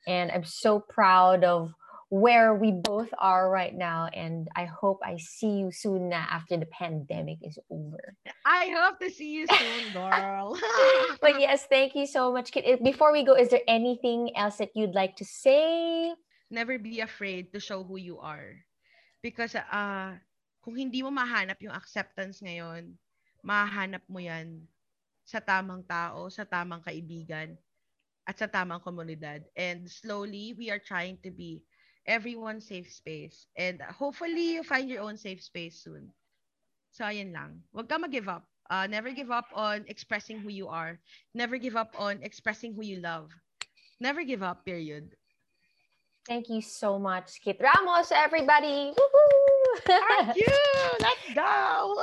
[0.09, 1.75] And I'm so proud of
[2.09, 4.09] where we both are right now.
[4.13, 8.17] And I hope I see you soon na after the pandemic is over.
[8.47, 10.57] I hope to see you soon, girl.
[11.21, 12.53] But yes, thank you so much,
[12.83, 16.13] Before we go, is there anything else that you'd like to say?
[16.51, 18.57] never be afraid to show who you are.
[19.21, 20.17] Because uh,
[20.65, 22.97] kung hindi mo mahanap yung acceptance ngayon,
[23.45, 24.65] mahanap mo yan
[25.29, 27.57] sa tamang tao, sa tamang kaibigan,
[28.25, 29.45] at sa tamang komunidad.
[29.57, 31.65] And slowly, we are trying to be
[32.09, 33.47] everyone's safe space.
[33.55, 36.09] And hopefully, you find your own safe space soon.
[36.91, 37.63] So, ayun lang.
[37.71, 38.49] Huwag ka mag-give up.
[38.73, 40.99] Uh, never give up on expressing who you are.
[41.37, 43.31] Never give up on expressing who you love.
[44.01, 45.13] Never give up, period.
[46.29, 48.93] Thank you so much, Kit Ramos, everybody.
[48.93, 49.58] Woohoo!
[49.87, 50.47] Thank you!
[51.01, 51.95] Let's go!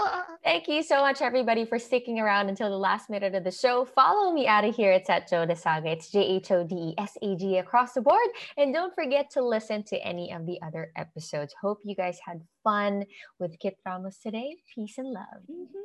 [0.43, 3.85] Thank you so much, everybody, for sticking around until the last minute of the show.
[3.85, 4.91] Follow me out of here.
[4.91, 5.89] It's at Joe Saga.
[5.91, 8.27] It's J H O D E S A G across the board.
[8.57, 11.53] And don't forget to listen to any of the other episodes.
[11.61, 13.05] Hope you guys had fun
[13.39, 14.55] with Kit Ramos today.
[14.73, 15.43] Peace and love.
[15.49, 15.84] Mhm.